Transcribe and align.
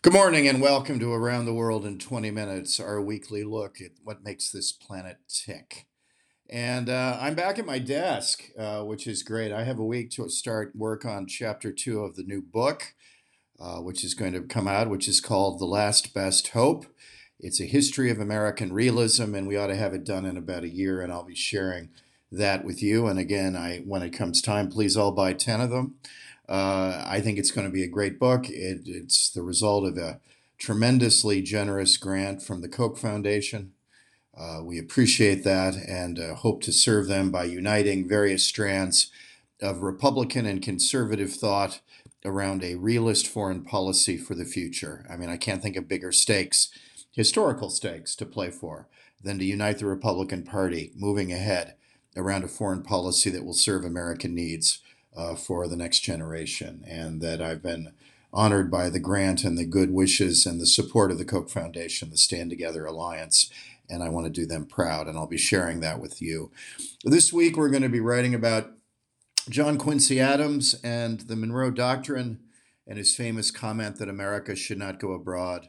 Good 0.00 0.12
morning 0.12 0.46
and 0.46 0.60
welcome 0.60 1.00
to 1.00 1.12
Around 1.12 1.46
the 1.46 1.52
World 1.52 1.84
in 1.84 1.98
20 1.98 2.30
Minutes, 2.30 2.78
our 2.78 3.00
weekly 3.00 3.42
look 3.42 3.80
at 3.80 3.90
what 4.04 4.22
makes 4.22 4.48
this 4.48 4.70
planet 4.70 5.16
tick. 5.26 5.86
And 6.48 6.88
uh, 6.88 7.18
I'm 7.20 7.34
back 7.34 7.58
at 7.58 7.66
my 7.66 7.80
desk, 7.80 8.44
uh, 8.56 8.84
which 8.84 9.08
is 9.08 9.24
great. 9.24 9.50
I 9.50 9.64
have 9.64 9.80
a 9.80 9.84
week 9.84 10.12
to 10.12 10.28
start 10.28 10.76
work 10.76 11.04
on 11.04 11.26
chapter 11.26 11.72
two 11.72 12.04
of 12.04 12.14
the 12.14 12.22
new 12.22 12.40
book, 12.40 12.94
uh, 13.58 13.78
which 13.78 14.04
is 14.04 14.14
going 14.14 14.34
to 14.34 14.42
come 14.42 14.68
out, 14.68 14.88
which 14.88 15.08
is 15.08 15.20
called 15.20 15.58
The 15.58 15.64
Last 15.64 16.14
Best 16.14 16.46
Hope. 16.50 16.86
It's 17.40 17.60
a 17.60 17.66
history 17.66 18.08
of 18.08 18.20
American 18.20 18.72
realism, 18.72 19.34
and 19.34 19.48
we 19.48 19.56
ought 19.56 19.66
to 19.66 19.76
have 19.76 19.94
it 19.94 20.04
done 20.04 20.24
in 20.24 20.36
about 20.36 20.62
a 20.62 20.68
year, 20.68 21.00
and 21.00 21.12
I'll 21.12 21.24
be 21.24 21.34
sharing 21.34 21.88
that 22.30 22.64
with 22.64 22.80
you. 22.80 23.08
And 23.08 23.18
again, 23.18 23.56
I 23.56 23.78
when 23.78 24.02
it 24.02 24.10
comes 24.10 24.40
time, 24.40 24.70
please 24.70 24.96
all 24.96 25.10
buy 25.10 25.32
10 25.32 25.60
of 25.60 25.70
them. 25.70 25.96
Uh, 26.48 27.04
I 27.06 27.20
think 27.20 27.38
it's 27.38 27.50
going 27.50 27.66
to 27.66 27.72
be 27.72 27.84
a 27.84 27.88
great 27.88 28.18
book. 28.18 28.48
It, 28.48 28.82
it's 28.86 29.30
the 29.30 29.42
result 29.42 29.84
of 29.84 29.98
a 29.98 30.20
tremendously 30.58 31.42
generous 31.42 31.96
grant 31.96 32.42
from 32.42 32.62
the 32.62 32.68
Koch 32.68 32.96
Foundation. 32.98 33.72
Uh, 34.36 34.60
we 34.62 34.78
appreciate 34.78 35.44
that 35.44 35.74
and 35.74 36.18
uh, 36.18 36.34
hope 36.34 36.62
to 36.62 36.72
serve 36.72 37.08
them 37.08 37.30
by 37.30 37.44
uniting 37.44 38.08
various 38.08 38.44
strands 38.44 39.10
of 39.60 39.82
Republican 39.82 40.46
and 40.46 40.62
conservative 40.62 41.32
thought 41.32 41.80
around 42.24 42.62
a 42.62 42.76
realist 42.76 43.26
foreign 43.26 43.64
policy 43.64 44.16
for 44.16 44.34
the 44.34 44.44
future. 44.44 45.04
I 45.10 45.16
mean, 45.16 45.28
I 45.28 45.36
can't 45.36 45.62
think 45.62 45.76
of 45.76 45.88
bigger 45.88 46.12
stakes, 46.12 46.70
historical 47.12 47.68
stakes, 47.70 48.14
to 48.16 48.26
play 48.26 48.50
for 48.50 48.88
than 49.22 49.38
to 49.38 49.44
unite 49.44 49.78
the 49.78 49.86
Republican 49.86 50.44
Party 50.44 50.92
moving 50.94 51.32
ahead 51.32 51.74
around 52.16 52.44
a 52.44 52.48
foreign 52.48 52.82
policy 52.82 53.30
that 53.30 53.44
will 53.44 53.54
serve 53.54 53.84
American 53.84 54.34
needs 54.34 54.80
uh, 55.16 55.34
for 55.34 55.66
the 55.66 55.76
next 55.76 56.00
generation, 56.00 56.84
and 56.86 57.20
that 57.20 57.42
I've 57.42 57.62
been 57.62 57.92
honored 58.32 58.70
by 58.70 58.90
the 58.90 59.00
grant 59.00 59.44
and 59.44 59.56
the 59.56 59.64
good 59.64 59.90
wishes 59.90 60.46
and 60.46 60.60
the 60.60 60.66
support 60.66 61.10
of 61.10 61.18
the 61.18 61.24
Koch 61.24 61.50
Foundation, 61.50 62.10
the 62.10 62.18
Stand 62.18 62.50
Together 62.50 62.84
Alliance, 62.84 63.50
and 63.88 64.02
I 64.02 64.10
want 64.10 64.26
to 64.26 64.30
do 64.30 64.46
them 64.46 64.66
proud, 64.66 65.06
and 65.06 65.16
I'll 65.16 65.26
be 65.26 65.38
sharing 65.38 65.80
that 65.80 66.00
with 66.00 66.20
you. 66.20 66.50
This 67.04 67.32
week, 67.32 67.56
we're 67.56 67.70
going 67.70 67.82
to 67.82 67.88
be 67.88 68.00
writing 68.00 68.34
about 68.34 68.72
John 69.48 69.78
Quincy 69.78 70.20
Adams 70.20 70.74
and 70.84 71.20
the 71.20 71.36
Monroe 71.36 71.70
Doctrine 71.70 72.40
and 72.86 72.98
his 72.98 73.14
famous 73.14 73.50
comment 73.50 73.96
that 73.98 74.08
America 74.08 74.54
should 74.54 74.78
not 74.78 74.98
go 74.98 75.12
abroad 75.12 75.68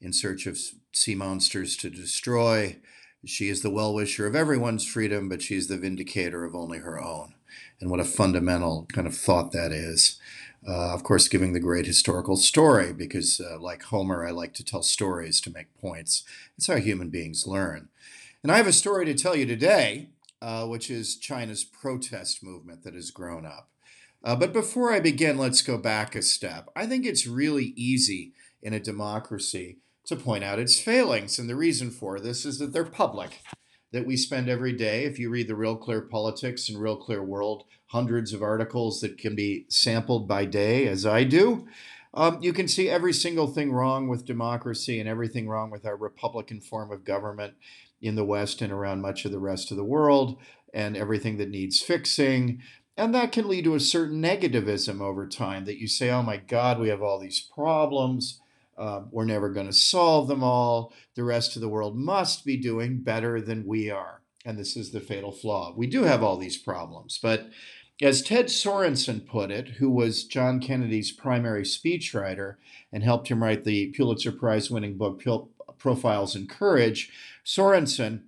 in 0.00 0.12
search 0.12 0.46
of 0.46 0.58
sea 0.92 1.14
monsters 1.14 1.76
to 1.76 1.90
destroy. 1.90 2.76
She 3.24 3.48
is 3.48 3.62
the 3.62 3.70
well 3.70 3.92
wisher 3.94 4.26
of 4.26 4.34
everyone's 4.34 4.86
freedom, 4.86 5.28
but 5.28 5.42
she's 5.42 5.68
the 5.68 5.78
vindicator 5.78 6.44
of 6.44 6.54
only 6.54 6.78
her 6.78 7.00
own 7.00 7.34
and 7.80 7.90
what 7.90 8.00
a 8.00 8.04
fundamental 8.04 8.86
kind 8.92 9.06
of 9.06 9.16
thought 9.16 9.52
that 9.52 9.72
is. 9.72 10.18
Uh, 10.66 10.92
of 10.92 11.02
course, 11.02 11.28
giving 11.28 11.54
the 11.54 11.60
great 11.60 11.86
historical 11.86 12.36
story, 12.36 12.92
because 12.92 13.40
uh, 13.40 13.58
like 13.58 13.84
Homer, 13.84 14.26
I 14.26 14.30
like 14.30 14.52
to 14.54 14.64
tell 14.64 14.82
stories 14.82 15.40
to 15.40 15.50
make 15.50 15.74
points. 15.80 16.22
It's 16.58 16.66
how 16.66 16.76
human 16.76 17.08
beings 17.08 17.46
learn. 17.46 17.88
And 18.42 18.52
I 18.52 18.58
have 18.58 18.66
a 18.66 18.72
story 18.72 19.06
to 19.06 19.14
tell 19.14 19.34
you 19.34 19.46
today, 19.46 20.10
uh, 20.42 20.66
which 20.66 20.90
is 20.90 21.16
China's 21.16 21.64
protest 21.64 22.42
movement 22.42 22.84
that 22.84 22.94
has 22.94 23.10
grown 23.10 23.46
up. 23.46 23.70
Uh, 24.22 24.36
but 24.36 24.52
before 24.52 24.92
I 24.92 25.00
begin, 25.00 25.38
let's 25.38 25.62
go 25.62 25.78
back 25.78 26.14
a 26.14 26.20
step. 26.20 26.68
I 26.76 26.86
think 26.86 27.06
it's 27.06 27.26
really 27.26 27.72
easy 27.74 28.32
in 28.62 28.74
a 28.74 28.80
democracy 28.80 29.78
to 30.10 30.16
point 30.16 30.44
out 30.44 30.58
its 30.58 30.78
failings. 30.78 31.38
And 31.38 31.48
the 31.48 31.56
reason 31.56 31.90
for 31.90 32.20
this 32.20 32.44
is 32.44 32.58
that 32.58 32.72
they're 32.72 32.84
public 32.84 33.40
that 33.92 34.06
we 34.06 34.16
spend 34.16 34.48
every 34.48 34.72
day. 34.72 35.04
If 35.04 35.18
you 35.18 35.30
read 35.30 35.48
the 35.48 35.56
Real 35.56 35.76
Clear 35.76 36.02
Politics 36.02 36.68
and 36.68 36.80
Real 36.80 36.96
Clear 36.96 37.24
World, 37.24 37.64
hundreds 37.86 38.32
of 38.32 38.42
articles 38.42 39.00
that 39.00 39.18
can 39.18 39.34
be 39.34 39.64
sampled 39.68 40.28
by 40.28 40.44
day, 40.44 40.86
as 40.86 41.04
I 41.04 41.24
do, 41.24 41.66
um, 42.12 42.38
you 42.42 42.52
can 42.52 42.68
see 42.68 42.88
every 42.88 43.12
single 43.12 43.46
thing 43.46 43.72
wrong 43.72 44.08
with 44.08 44.24
democracy 44.24 45.00
and 45.00 45.08
everything 45.08 45.48
wrong 45.48 45.70
with 45.70 45.86
our 45.86 45.96
Republican 45.96 46.60
form 46.60 46.92
of 46.92 47.04
government 47.04 47.54
in 48.00 48.14
the 48.14 48.24
West 48.24 48.62
and 48.62 48.72
around 48.72 49.00
much 49.00 49.24
of 49.24 49.32
the 49.32 49.38
rest 49.38 49.70
of 49.70 49.76
the 49.76 49.84
world, 49.84 50.38
and 50.72 50.96
everything 50.96 51.36
that 51.38 51.50
needs 51.50 51.82
fixing. 51.82 52.60
And 52.96 53.14
that 53.14 53.32
can 53.32 53.48
lead 53.48 53.64
to 53.64 53.74
a 53.74 53.80
certain 53.80 54.22
negativism 54.22 55.00
over 55.00 55.26
time 55.26 55.64
that 55.64 55.78
you 55.78 55.86
say, 55.88 56.10
oh 56.10 56.22
my 56.22 56.36
God, 56.36 56.78
we 56.78 56.88
have 56.88 57.02
all 57.02 57.18
these 57.18 57.40
problems. 57.40 58.40
Uh, 58.76 59.02
we're 59.10 59.24
never 59.24 59.50
going 59.50 59.66
to 59.66 59.72
solve 59.72 60.28
them 60.28 60.42
all. 60.42 60.92
The 61.14 61.24
rest 61.24 61.56
of 61.56 61.62
the 61.62 61.68
world 61.68 61.96
must 61.96 62.44
be 62.44 62.56
doing 62.56 63.02
better 63.02 63.40
than 63.40 63.66
we 63.66 63.90
are. 63.90 64.22
And 64.44 64.58
this 64.58 64.76
is 64.76 64.90
the 64.90 65.00
fatal 65.00 65.32
flaw. 65.32 65.74
We 65.76 65.86
do 65.86 66.04
have 66.04 66.22
all 66.22 66.38
these 66.38 66.56
problems, 66.56 67.18
but 67.22 67.50
as 68.02 68.22
Ted 68.22 68.46
Sorensen 68.46 69.26
put 69.26 69.50
it, 69.50 69.68
who 69.68 69.90
was 69.90 70.24
John 70.24 70.58
Kennedy's 70.58 71.12
primary 71.12 71.64
speechwriter 71.64 72.56
and 72.90 73.02
helped 73.02 73.28
him 73.28 73.42
write 73.42 73.64
the 73.64 73.88
Pulitzer 73.88 74.32
Prize 74.32 74.70
winning 74.70 74.96
book 74.96 75.22
Profiles 75.76 76.34
in 76.34 76.46
Courage, 76.46 77.10
Sorensen, 77.44 78.22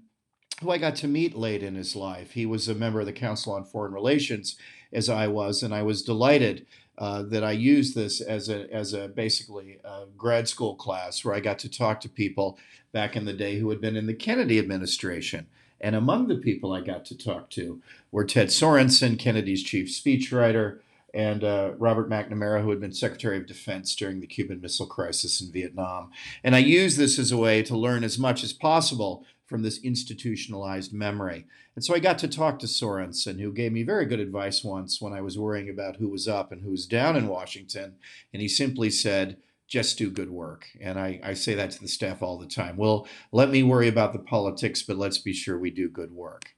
who 0.61 0.71
I 0.71 0.79
got 0.79 0.97
to 0.97 1.09
meet 1.09 1.35
late 1.35 1.63
in 1.63 1.75
his 1.75 1.97
life, 1.97 2.33
he 2.33 2.45
was 2.45 2.69
a 2.69 2.75
member 2.75 3.01
of 3.01 3.07
the 3.07 3.13
Council 3.13 3.55
on 3.55 3.65
Foreign 3.65 3.93
Relations, 3.93 4.57
as 4.93 5.09
I 5.09 5.27
was, 5.27 5.63
and 5.63 5.75
I 5.75 5.83
was 5.83 6.03
delighted 6.03 6.67
uh, 6.99 7.23
that 7.23 7.43
I 7.43 7.53
used 7.53 7.95
this 7.95 8.21
as 8.21 8.49
a 8.49 8.73
as 8.73 8.93
a 8.93 9.09
basically 9.09 9.79
a 9.85 10.05
grad 10.17 10.49
school 10.49 10.75
class 10.75 11.25
where 11.25 11.35
I 11.35 11.41
got 11.41 11.59
to 11.61 11.71
talk 11.71 12.01
to 12.01 12.09
people 12.09 12.59
back 12.93 13.17
in 13.17 13.25
the 13.25 13.33
day 13.33 13.59
who 13.59 13.71
had 13.71 13.81
been 13.81 13.97
in 13.97 14.07
the 14.07 14.15
Kennedy 14.15 14.59
administration. 14.59 15.47
And 15.81 15.97
among 15.97 16.29
the 16.29 16.37
people 16.37 16.73
I 16.73 16.81
got 16.81 17.05
to 17.07 17.19
talk 17.19 17.51
to 17.51 17.81
were 18.13 18.25
Ted 18.25 18.49
Sorensen, 18.49 19.19
Kennedy's 19.19 19.65
chief 19.65 19.89
speechwriter, 19.89 20.79
and 21.15 21.45
uh, 21.45 21.73
Robert 21.77 22.09
McNamara, 22.09 22.63
who 22.63 22.71
had 22.71 22.81
been 22.81 22.93
Secretary 22.93 23.37
of 23.37 23.47
Defense 23.47 23.95
during 23.95 24.21
the 24.21 24.27
Cuban 24.27 24.61
Missile 24.61 24.87
Crisis 24.87 25.41
in 25.41 25.53
Vietnam. 25.53 26.11
And 26.43 26.55
I 26.55 26.61
use 26.61 26.97
this 26.97 27.19
as 27.19 27.33
a 27.33 27.37
way 27.37 27.63
to 27.65 27.77
learn 27.77 28.05
as 28.05 28.19
much 28.19 28.43
as 28.43 28.53
possible 28.53 29.25
from 29.53 29.63
this 29.63 29.85
institutionalized 29.85 30.95
memory. 30.95 31.45
And 31.77 31.85
so 31.85 31.95
I 31.95 31.99
got 31.99 32.17
to 32.21 32.27
talk 32.29 32.59
to 32.61 32.67
Sorensen, 32.67 33.39
who 33.39 33.53
gave 33.53 33.71
me 33.71 33.83
very 33.83 34.07
good 34.07 34.19
advice 34.19 34.65
once 34.65 34.99
when 34.99 35.13
I 35.13 35.21
was 35.21 35.39
worrying 35.39 35.69
about 35.69 35.97
who 35.97 36.09
was 36.09 36.27
up 36.27 36.53
and 36.53 36.63
who 36.63 36.71
was 36.71 36.87
down 36.87 37.17
in 37.17 37.29
Washington. 37.29 37.97
And 38.33 38.41
he 38.41 38.49
simply 38.49 38.89
said, 38.89 39.37
just 39.69 39.99
do 39.99 40.11
good 40.11 40.31
work. 40.31 40.69
And 40.81 40.99
I, 40.99 41.21
I 41.23 41.35
say 41.35 41.55
that 41.55 41.71
to 41.73 41.83
the 41.83 41.87
staff 41.87 42.23
all 42.23 42.39
the 42.39 42.47
time. 42.47 42.79
Well, 42.79 43.07
let 43.31 43.51
me 43.51 43.63
worry 43.63 43.89
about 43.89 44.15
the 44.15 44.21
politics, 44.21 44.83
but 44.83 44.97
let's 44.97 45.19
be 45.19 45.35
sure 45.35 45.59
we 45.59 45.71
do 45.71 45.91
good 45.91 46.13
work. 46.13 46.55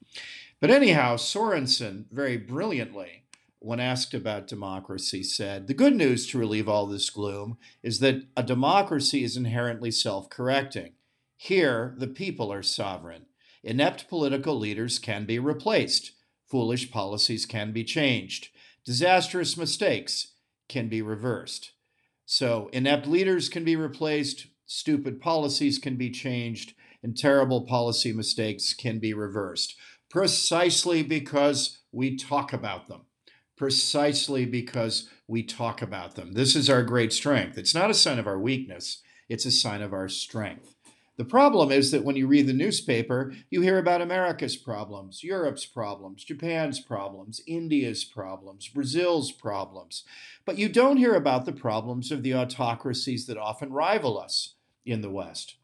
But 0.61 0.71
anyhow, 0.71 1.17
Sorensen 1.17 2.05
very 2.13 2.37
brilliantly, 2.37 3.25
when 3.59 3.81
asked 3.81 4.15
about 4.15 4.47
democracy, 4.47 5.25
said 5.25 5.67
the 5.67 5.75
good 5.75 5.97
news 5.97 6.29
to 6.29 6.39
relieve 6.39 6.69
all 6.69 6.87
this 6.87 7.11
gloom 7.11 7.59
is 7.83 7.99
that 7.99 8.23
a 8.37 8.45
democracy 8.45 9.25
is 9.25 9.37
inherently 9.37 9.91
self 9.91 10.31
correcting. 10.31 10.93
Here, 11.45 11.95
the 11.99 12.07
people 12.07 12.51
are 12.51 12.63
sovereign. 12.63 13.27
Inept 13.63 14.09
political 14.09 14.59
leaders 14.59 14.99
can 14.99 15.27
be 15.27 15.39
replaced. 15.39 16.13
Foolish 16.51 16.91
policies 16.91 17.45
can 17.45 17.71
be 17.71 17.85
changed. 17.85 18.49
Disastrous 18.87 19.55
mistakes 19.55 20.37
can 20.71 20.89
be 20.89 21.03
reversed. 21.03 21.73
So, 22.25 22.71
inept 22.73 23.07
leaders 23.07 23.51
can 23.51 23.63
be 23.63 23.77
replaced, 23.77 24.47
stupid 24.65 25.21
policies 25.21 25.79
can 25.79 25.97
be 25.97 26.09
changed, 26.09 26.73
and 27.03 27.15
terrible 27.15 27.67
policy 27.67 28.15
mistakes 28.15 28.73
can 28.73 28.99
be 28.99 29.13
reversed. 29.13 29.75
Precisely 30.09 31.03
because 31.03 31.81
we 31.93 32.17
talk 32.17 32.55
about 32.55 32.89
them. 32.89 33.03
Precisely 33.55 34.47
because 34.47 35.11
we 35.29 35.43
talk 35.43 35.83
about 35.83 36.15
them. 36.15 36.33
This 36.33 36.57
is 36.57 36.71
our 36.71 36.83
great 36.83 37.13
strength. 37.13 37.59
It's 37.59 37.75
not 37.75 37.91
a 37.91 37.95
sign 37.95 38.19
of 38.19 38.27
our 38.27 38.39
weakness, 38.39 39.03
it's 39.29 39.45
a 39.45 39.51
sign 39.51 39.83
of 39.83 39.93
our 39.93 40.09
strength. 40.09 40.74
The 41.17 41.25
problem 41.25 41.71
is 41.71 41.93
that 41.93 42.05
when 42.05 42.17
you 42.17 42.27
read 42.27 42.49
the 42.49 42.53
newspaper, 42.53 43.33
you 43.49 43.61
hear 43.61 43.79
about 43.79 44.03
America's 44.03 44.57
problems, 44.57 45.23
Europe's 45.23 45.65
problems, 45.65 46.25
Japan's 46.25 46.81
problems, 46.81 47.41
India's 47.47 48.05
problems, 48.05 48.69
Brazil's 48.69 49.31
problems. 49.31 50.03
But 50.45 50.59
you 50.59 50.69
don't 50.69 50.97
hear 50.97 51.15
about 51.15 51.45
the 51.45 51.53
problems 51.53 52.11
of 52.11 52.23
the 52.23 52.35
autocracies 52.35 53.27
that 53.27 53.39
often 53.39 53.73
rival 53.73 54.19
us 54.19 54.55
in 54.85 55.03
the 55.03 55.11
West 55.11 55.57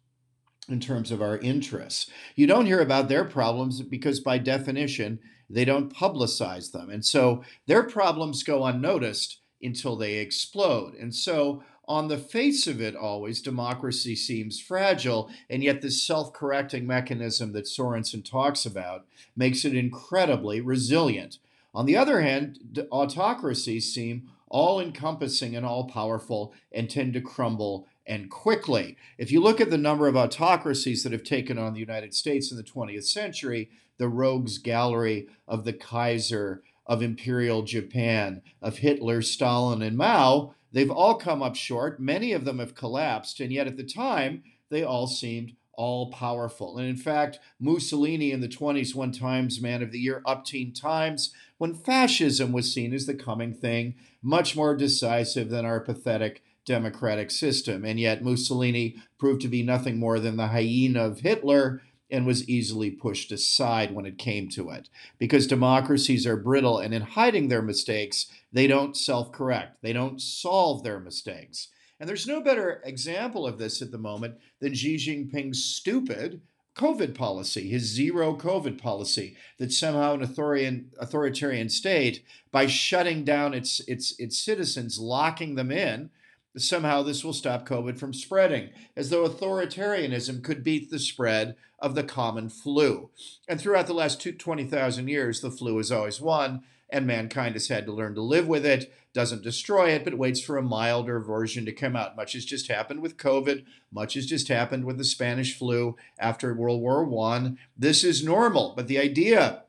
in 0.69 0.79
terms 0.79 1.11
of 1.11 1.21
our 1.21 1.39
interests. 1.39 2.09
You 2.37 2.47
don't 2.47 2.67
hear 2.67 2.81
about 2.81 3.09
their 3.09 3.25
problems 3.25 3.83
because, 3.83 4.21
by 4.21 4.39
definition, 4.39 5.19
they 5.49 5.65
don't 5.65 5.93
publicize 5.93 6.71
them. 6.71 6.91
And 6.91 7.05
so 7.05 7.43
their 7.67 7.83
problems 7.83 8.45
go 8.45 8.65
unnoticed 8.65 9.41
until 9.61 9.97
they 9.97 10.19
explode. 10.19 10.95
And 10.95 11.13
so 11.13 11.65
on 11.91 12.07
the 12.07 12.19
face 12.19 12.69
of 12.69 12.81
it, 12.81 12.95
always, 12.95 13.43
democracy 13.43 14.15
seems 14.15 14.61
fragile, 14.61 15.29
and 15.51 15.65
yet 15.65 15.83
this 15.83 16.01
self 16.01 16.33
correcting 16.33 16.87
mechanism 16.87 17.53
that 17.53 17.65
Sorensen 17.65 18.25
talks 18.25 18.65
about 18.65 19.07
makes 19.35 19.65
it 19.65 19.75
incredibly 19.75 20.61
resilient. 20.61 21.39
On 21.75 21.87
the 21.87 21.97
other 21.97 22.21
hand, 22.21 22.87
autocracies 22.93 23.93
seem 23.93 24.31
all 24.47 24.79
encompassing 24.79 25.57
and 25.57 25.67
all 25.67 25.89
powerful 25.89 26.55
and 26.71 26.89
tend 26.89 27.13
to 27.15 27.21
crumble 27.21 27.89
and 28.07 28.31
quickly. 28.31 28.97
If 29.19 29.33
you 29.33 29.41
look 29.41 29.61
at 29.61 29.71
the 29.71 29.77
number 29.77 30.07
of 30.07 30.17
autocracies 30.17 31.03
that 31.03 31.13
have 31.13 31.25
taken 31.25 31.59
on 31.59 31.75
the 31.75 31.81
United 31.81 32.15
States 32.15 32.53
in 32.53 32.57
the 32.57 32.63
20th 32.63 33.07
century, 33.07 33.69
the 33.99 34.09
rogues 34.09 34.59
gallery 34.59 35.27
of 35.49 35.65
the 35.65 35.73
Kaiser, 35.73 36.63
of 36.87 37.03
Imperial 37.03 37.63
Japan, 37.63 38.43
of 38.63 38.79
Hitler, 38.79 39.23
Stalin, 39.23 39.83
and 39.83 39.97
Mao, 39.97 40.55
They've 40.73 40.91
all 40.91 41.15
come 41.17 41.43
up 41.43 41.57
short. 41.57 42.01
Many 42.01 42.33
of 42.33 42.45
them 42.45 42.59
have 42.59 42.75
collapsed, 42.75 43.41
and 43.41 43.53
yet 43.53 43.67
at 43.67 43.77
the 43.77 43.85
time, 43.85 44.43
they 44.71 44.83
all 44.83 45.07
seemed 45.07 45.55
all 45.73 46.11
powerful. 46.11 46.77
And 46.77 46.87
in 46.87 46.97
fact, 46.97 47.39
Mussolini 47.59 48.33
in 48.33 48.41
the 48.41 48.49
20s 48.49 48.95
won 48.95 49.13
Times 49.13 49.61
Man 49.61 49.83
of 49.83 49.93
the 49.93 49.99
Year 49.99 50.23
up 50.27 50.45
teen 50.45 50.73
times 50.73 51.33
when 51.59 51.75
fascism 51.75 52.53
was 52.53 52.73
seen 52.73 52.93
as 52.93 53.07
the 53.07 53.15
coming 53.15 53.55
thing, 53.55 53.95
much 54.23 54.55
more 54.55 54.77
decisive 54.77 55.49
than 55.49 55.65
our 55.65 55.81
pathetic 55.81 56.43
democratic 56.67 57.31
system. 57.31 57.85
And 57.85 57.99
yet, 57.99 58.23
Mussolini 58.23 58.97
proved 59.19 59.41
to 59.43 59.49
be 59.49 59.63
nothing 59.63 59.99
more 59.99 60.21
than 60.21 60.37
the 60.37 60.49
hyena 60.49 61.05
of 61.07 61.21
Hitler 61.21 61.81
and 62.11 62.27
was 62.27 62.49
easily 62.49 62.91
pushed 62.91 63.33
aside 63.33 63.95
when 63.95 64.07
it 64.07 64.19
came 64.19 64.49
to 64.51 64.71
it. 64.71 64.89
Because 65.19 65.47
democracies 65.47 66.27
are 66.27 66.37
brittle, 66.37 66.79
and 66.79 66.93
in 66.93 67.03
hiding 67.03 67.49
their 67.49 67.63
mistakes, 67.63 68.27
they 68.53 68.67
don't 68.67 68.97
self 68.97 69.33
correct, 69.33 69.79
they 69.83 69.93
don't 69.93 70.21
solve 70.21 70.83
their 70.83 71.01
mistakes. 71.01 71.69
And 71.99 72.09
there's 72.09 72.27
no 72.27 72.41
better 72.41 72.81
example 72.85 73.47
of 73.47 73.59
this 73.59 73.83
at 73.83 73.91
the 73.91 73.99
moment 73.99 74.37
than 74.61 74.75
Xi 74.75 74.97
Jinping's 74.97 75.63
stupid 75.63 76.41
COVID 76.77 77.15
policy, 77.15 77.69
his 77.69 77.83
zero 77.83 78.35
COVID 78.35 78.79
policy, 78.79 79.37
that 79.59 79.73
somehow 79.73 80.15
an 80.15 80.23
authoritarian, 80.23 80.91
authoritarian 80.99 81.69
state, 81.69 82.25
by 82.51 82.67
shutting 82.67 83.23
down 83.23 83.53
its, 83.53 83.81
its, 83.81 84.19
its 84.19 84.39
citizens, 84.39 84.99
locking 84.99 85.57
them 85.57 85.71
in, 85.71 86.11
somehow 86.57 87.03
this 87.03 87.25
will 87.25 87.33
stop 87.33 87.67
COVID 87.67 87.99
from 87.99 88.13
spreading, 88.13 88.71
as 88.97 89.11
though 89.11 89.29
authoritarianism 89.29 90.43
could 90.43 90.65
beat 90.65 90.91
the 90.91 90.99
spread 90.99 91.57
of 91.79 91.95
the 91.95 92.03
common 92.03 92.49
flu. 92.49 93.11
And 93.49 93.61
throughout 93.61 93.87
the 93.87 93.95
last 93.95 94.27
20,000 94.39 95.09
years, 95.09 95.41
the 95.41 95.51
flu 95.51 95.77
has 95.77 95.93
always 95.93 96.21
won, 96.21 96.63
and 96.91 97.07
mankind 97.07 97.55
has 97.55 97.69
had 97.69 97.87
to 97.87 97.93
learn 97.93 98.15
to 98.15 98.23
live 98.23 98.49
with 98.49 98.67
it, 98.67 98.93
doesn't 99.13 99.43
destroy 99.43 99.91
it, 99.91 100.05
but 100.05 100.19
waits 100.19 100.41
for 100.41 100.57
a 100.57 100.63
milder 100.63 101.21
version 101.21 101.65
to 101.65 101.73
come 101.73 101.97
out. 101.97 102.17
Much 102.17 102.33
has 102.33 102.45
just 102.45 102.69
happened 102.69 103.01
with 103.01 103.17
COVID, 103.17 103.65
much 103.93 104.15
has 104.15 104.27
just 104.27 104.49
happened 104.49 104.85
with 104.85 104.99
the 104.99 105.05
Spanish 105.05 105.57
flu 105.57 105.97
after 106.19 106.55
World 106.55 106.81
War 106.81 107.09
I. 107.33 107.53
This 107.77 108.05
is 108.05 108.25
normal, 108.25 108.75
but 108.77 108.89
the 108.89 108.99
idea 108.99 109.65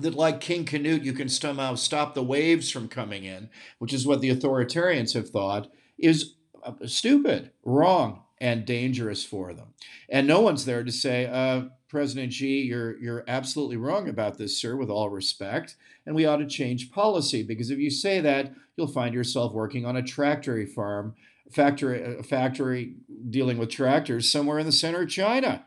that, 0.00 0.14
like 0.14 0.40
King 0.40 0.64
Canute, 0.64 1.04
you 1.04 1.12
can 1.12 1.28
somehow 1.28 1.76
stop 1.76 2.14
the 2.14 2.22
waves 2.22 2.70
from 2.70 2.88
coming 2.88 3.24
in, 3.24 3.48
which 3.78 3.92
is 3.92 4.06
what 4.06 4.20
the 4.20 4.30
authoritarians 4.30 5.14
have 5.14 5.30
thought, 5.30 5.70
is 5.98 6.34
uh, 6.62 6.72
stupid, 6.86 7.50
wrong, 7.64 8.22
and 8.38 8.64
dangerous 8.64 9.24
for 9.24 9.52
them. 9.54 9.74
And 10.08 10.26
no 10.26 10.40
one's 10.40 10.64
there 10.64 10.84
to 10.84 10.92
say, 10.92 11.26
uh, 11.26 11.68
President 11.88 12.32
Xi, 12.32 12.62
you're 12.62 12.98
you're 12.98 13.24
absolutely 13.28 13.76
wrong 13.76 14.08
about 14.08 14.36
this, 14.36 14.60
sir, 14.60 14.74
with 14.76 14.90
all 14.90 15.10
respect, 15.10 15.76
and 16.04 16.16
we 16.16 16.26
ought 16.26 16.38
to 16.38 16.46
change 16.46 16.90
policy 16.90 17.42
because 17.42 17.70
if 17.70 17.78
you 17.78 17.90
say 17.90 18.20
that, 18.20 18.52
you'll 18.76 18.88
find 18.88 19.14
yourself 19.14 19.52
working 19.52 19.86
on 19.86 19.96
a 19.96 20.02
tractory 20.02 20.66
farm, 20.66 21.14
factory 21.52 22.18
a 22.18 22.22
factory 22.22 22.96
dealing 23.30 23.58
with 23.58 23.70
tractors 23.70 24.30
somewhere 24.30 24.58
in 24.58 24.66
the 24.66 24.72
center 24.72 25.02
of 25.02 25.08
China. 25.08 25.64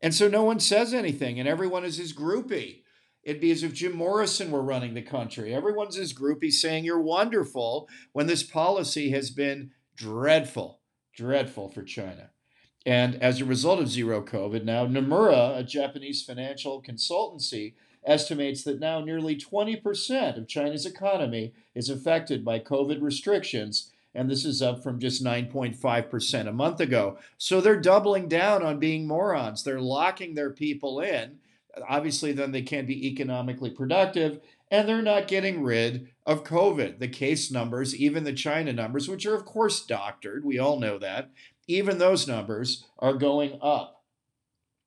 And 0.00 0.14
so 0.14 0.28
no 0.28 0.44
one 0.44 0.60
says 0.60 0.94
anything, 0.94 1.40
and 1.40 1.48
everyone 1.48 1.84
is 1.84 1.96
his 1.96 2.12
groupie. 2.12 2.82
It'd 3.26 3.42
be 3.42 3.50
as 3.50 3.64
if 3.64 3.74
Jim 3.74 3.96
Morrison 3.96 4.52
were 4.52 4.62
running 4.62 4.94
the 4.94 5.02
country. 5.02 5.52
Everyone's 5.52 5.96
his 5.96 6.14
groupie 6.14 6.52
saying 6.52 6.84
you're 6.84 7.02
wonderful 7.02 7.88
when 8.12 8.28
this 8.28 8.44
policy 8.44 9.10
has 9.10 9.30
been 9.30 9.72
dreadful, 9.96 10.78
dreadful 11.12 11.68
for 11.68 11.82
China. 11.82 12.30
And 12.86 13.20
as 13.20 13.40
a 13.40 13.44
result 13.44 13.80
of 13.80 13.88
zero 13.88 14.22
COVID, 14.22 14.62
now 14.62 14.86
Nomura, 14.86 15.58
a 15.58 15.64
Japanese 15.64 16.22
financial 16.22 16.80
consultancy, 16.80 17.74
estimates 18.04 18.62
that 18.62 18.78
now 18.78 19.00
nearly 19.00 19.34
20% 19.34 20.38
of 20.38 20.46
China's 20.46 20.86
economy 20.86 21.52
is 21.74 21.90
affected 21.90 22.44
by 22.44 22.60
COVID 22.60 23.02
restrictions. 23.02 23.90
And 24.14 24.30
this 24.30 24.44
is 24.44 24.62
up 24.62 24.84
from 24.84 25.00
just 25.00 25.24
9.5% 25.24 26.46
a 26.46 26.52
month 26.52 26.78
ago. 26.78 27.18
So 27.38 27.60
they're 27.60 27.80
doubling 27.80 28.28
down 28.28 28.62
on 28.62 28.78
being 28.78 29.08
morons. 29.08 29.64
They're 29.64 29.80
locking 29.80 30.34
their 30.36 30.50
people 30.50 31.00
in. 31.00 31.40
Obviously, 31.88 32.32
then 32.32 32.52
they 32.52 32.62
can't 32.62 32.86
be 32.86 33.06
economically 33.08 33.70
productive 33.70 34.40
and 34.70 34.88
they're 34.88 35.02
not 35.02 35.28
getting 35.28 35.62
rid 35.62 36.08
of 36.24 36.44
COVID. 36.44 36.98
The 36.98 37.08
case 37.08 37.50
numbers, 37.50 37.94
even 37.94 38.24
the 38.24 38.32
China 38.32 38.72
numbers, 38.72 39.08
which 39.08 39.24
are, 39.26 39.34
of 39.34 39.44
course, 39.44 39.84
doctored, 39.84 40.44
we 40.44 40.58
all 40.58 40.80
know 40.80 40.98
that, 40.98 41.30
even 41.68 41.98
those 41.98 42.26
numbers 42.26 42.84
are 42.98 43.14
going 43.14 43.58
up. 43.62 44.04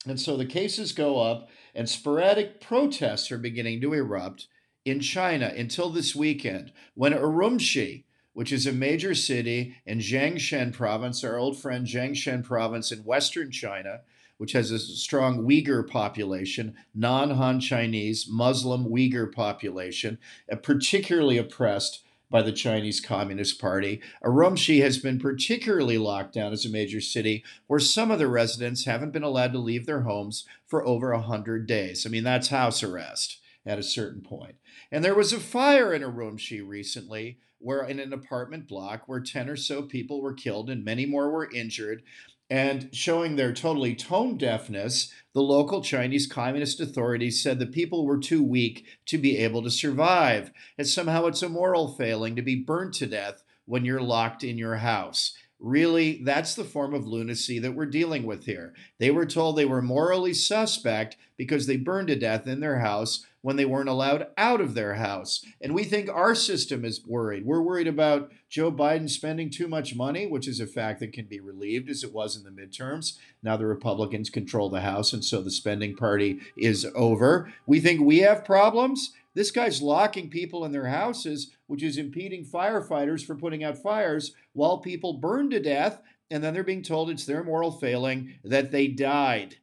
And 0.06 0.19
so 0.19 0.36
the 0.38 0.45
cases 0.45 0.91
go 0.91 1.19
up, 1.19 1.50
and 1.75 1.89
sporadic 1.89 2.62
protests 2.62 3.31
are 3.31 3.38
beginning 3.38 3.81
to 3.81 3.94
erupt 3.94 4.47
in 4.86 5.00
China 5.00 5.53
until 5.56 5.89
this 5.89 6.15
weekend 6.15 6.71
when 6.94 7.13
Urumqi, 7.13 8.06
which 8.33 8.51
is 8.51 8.65
a 8.65 8.71
major 8.71 9.13
city 9.13 9.75
in 9.86 10.00
Jiangxi 10.00 10.74
province, 10.74 11.24
our 11.24 11.38
old 11.38 11.57
friend 11.57 11.86
Jiangxi 11.86 12.44
province 12.44 12.91
in 12.91 13.00
western 13.00 13.51
China, 13.51 14.01
which 14.39 14.53
has 14.53 14.71
a 14.71 14.80
strong 14.80 15.45
Uyghur 15.45 15.86
population, 15.86 16.74
non 16.95 17.31
Han 17.31 17.59
Chinese, 17.59 18.25
Muslim 18.30 18.86
Uyghur 18.86 19.30
population, 19.31 20.18
uh, 20.50 20.56
particularly 20.56 21.38
oppressed 21.38 22.03
by 22.30 22.41
the 22.41 22.53
Chinese 22.53 23.01
Communist 23.01 23.59
Party. 23.59 24.01
Uh, 24.24 24.30
Urumqi 24.30 24.81
has 24.81 24.97
been 24.97 25.19
particularly 25.19 25.97
locked 25.97 26.33
down 26.33 26.53
as 26.53 26.65
a 26.65 26.69
major 26.69 27.01
city 27.01 27.44
where 27.68 27.81
some 27.81 28.12
of 28.12 28.19
the 28.19 28.30
residents 28.30 28.86
haven't 28.86 29.12
been 29.12 29.24
allowed 29.24 29.51
to 29.51 29.59
leave 29.59 29.86
their 29.86 30.03
homes 30.03 30.45
for 30.65 30.88
over 30.88 31.12
100 31.12 31.68
days. 31.68 32.06
I 32.06 32.09
mean, 32.09 32.24
that's 32.24 32.47
house 32.47 32.81
arrest 32.81 33.39
at 33.65 33.77
a 33.77 33.83
certain 33.83 34.21
point. 34.21 34.56
And 34.89 35.03
there 35.03 35.15
was 35.15 35.33
a 35.33 35.39
fire 35.39 35.94
in 35.94 36.01
Urumqi 36.01 36.65
recently 36.65 37.39
where 37.59 37.83
in 37.83 38.00
an 38.00 38.13
apartment 38.13 38.68
block 38.68 39.03
where 39.06 39.19
10 39.19 39.50
or 39.50 39.57
so 39.57 39.81
people 39.81 40.21
were 40.21 40.33
killed 40.33 40.69
and 40.69 40.86
many 40.86 41.06
more 41.06 41.30
were 41.30 41.51
injured 41.51 42.01
and 42.50 42.90
showing 42.92 43.36
their 43.36 43.54
totally 43.54 43.96
tone 43.96 44.38
deafness, 44.38 45.13
the 45.34 45.42
local 45.42 45.84
Chinese 45.84 46.25
Communist 46.25 46.80
authorities 46.80 47.42
said 47.42 47.60
the 47.60 47.68
people 47.68 48.06
were 48.06 48.18
too 48.18 48.44
weak 48.44 48.86
to 49.06 49.18
be 49.18 49.38
able 49.38 49.62
to 49.63 49.69
survive, 49.69 50.51
and 50.78 50.88
somehow 50.88 51.25
it's 51.25 51.44
a 51.44 51.50
moral 51.50 51.94
failing 51.96 52.36
to 52.36 52.42
be 52.42 52.56
burnt 52.56 52.96
to 52.96 53.06
death 53.06 53.44
when 53.66 53.86
you're 53.86 54.01
locked 54.01 54.44
in 54.44 54.57
your 54.57 54.78
house. 54.78 55.34
Really, 55.60 56.22
that's 56.24 56.56
the 56.56 56.63
form 56.63 56.94
of 56.94 57.06
lunacy 57.06 57.60
that 57.60 57.75
we're 57.75 57.86
dealing 57.86 58.25
with 58.25 58.46
here. 58.46 58.74
They 58.98 59.12
were 59.12 59.25
told 59.25 59.56
they 59.56 59.66
were 59.66 59.81
morally 59.81 60.34
suspect 60.34 61.18
because 61.38 61.68
they 61.68 61.78
burned 61.78 62.07
to 62.07 62.16
death 62.16 62.48
in 62.48 62.62
their 62.62 62.80
house 62.80 63.25
when 63.41 63.56
they 63.56 63.65
weren't 63.65 63.89
allowed 63.89 64.27
out 64.38 64.59
of 64.62 64.74
their 64.74 64.95
house. 64.95 65.44
And 65.62 65.74
we 65.74 65.83
think 65.83 66.09
our 66.09 66.36
system 66.36 66.83
is 66.83 67.06
worried. 67.06 67.45
We're 67.45 67.62
worried 67.62 67.88
about 67.88 68.31
Joe 68.50 68.71
Biden 68.71 69.09
spending 69.09 69.50
too 69.50 69.68
much 69.68 69.95
money, 69.95 70.27
which 70.27 70.47
is 70.47 70.59
a 70.59 70.68
fact 70.68 71.00
that 71.00 71.13
can 71.13 71.25
be 71.25 71.39
relieved 71.39 71.89
as 71.89 72.03
it 72.03 72.13
was 72.13 72.36
in 72.36 72.43
the 72.43 72.50
midterms. 72.50 73.17
Now 73.41 73.55
the 73.55 73.65
Republicans 73.65 74.29
control 74.29 74.69
the 74.69 74.81
House, 74.81 75.13
and 75.13 75.24
so 75.24 75.41
the 75.41 75.51
spending 75.51 75.96
party 75.96 76.39
is 76.58 76.86
over. 76.96 77.53
We 77.65 77.79
think 77.79 78.01
we 78.01 78.19
have 78.19 78.43
problems. 78.43 79.13
This 79.36 79.51
guy's 79.51 79.81
locking 79.81 80.29
people 80.29 80.65
in 80.65 80.72
their 80.72 80.88
houses, 80.88 81.51
which 81.67 81.84
is 81.84 81.98
impeding 81.98 82.43
firefighters 82.43 83.25
from 83.25 83.39
putting 83.39 83.63
out 83.63 83.77
fires 83.77 84.34
while 84.53 84.79
people 84.79 85.13
burn 85.13 85.50
to 85.51 85.60
death, 85.60 86.01
and 86.31 86.43
then 86.43 86.53
they're 86.53 86.63
being 86.63 86.84
told 86.84 87.10
it's 87.10 87.25
their 87.25 87.43
moral 87.43 87.72
failing 87.72 88.36
that 88.43 88.72
they 88.72 88.88
died. 88.88 89.58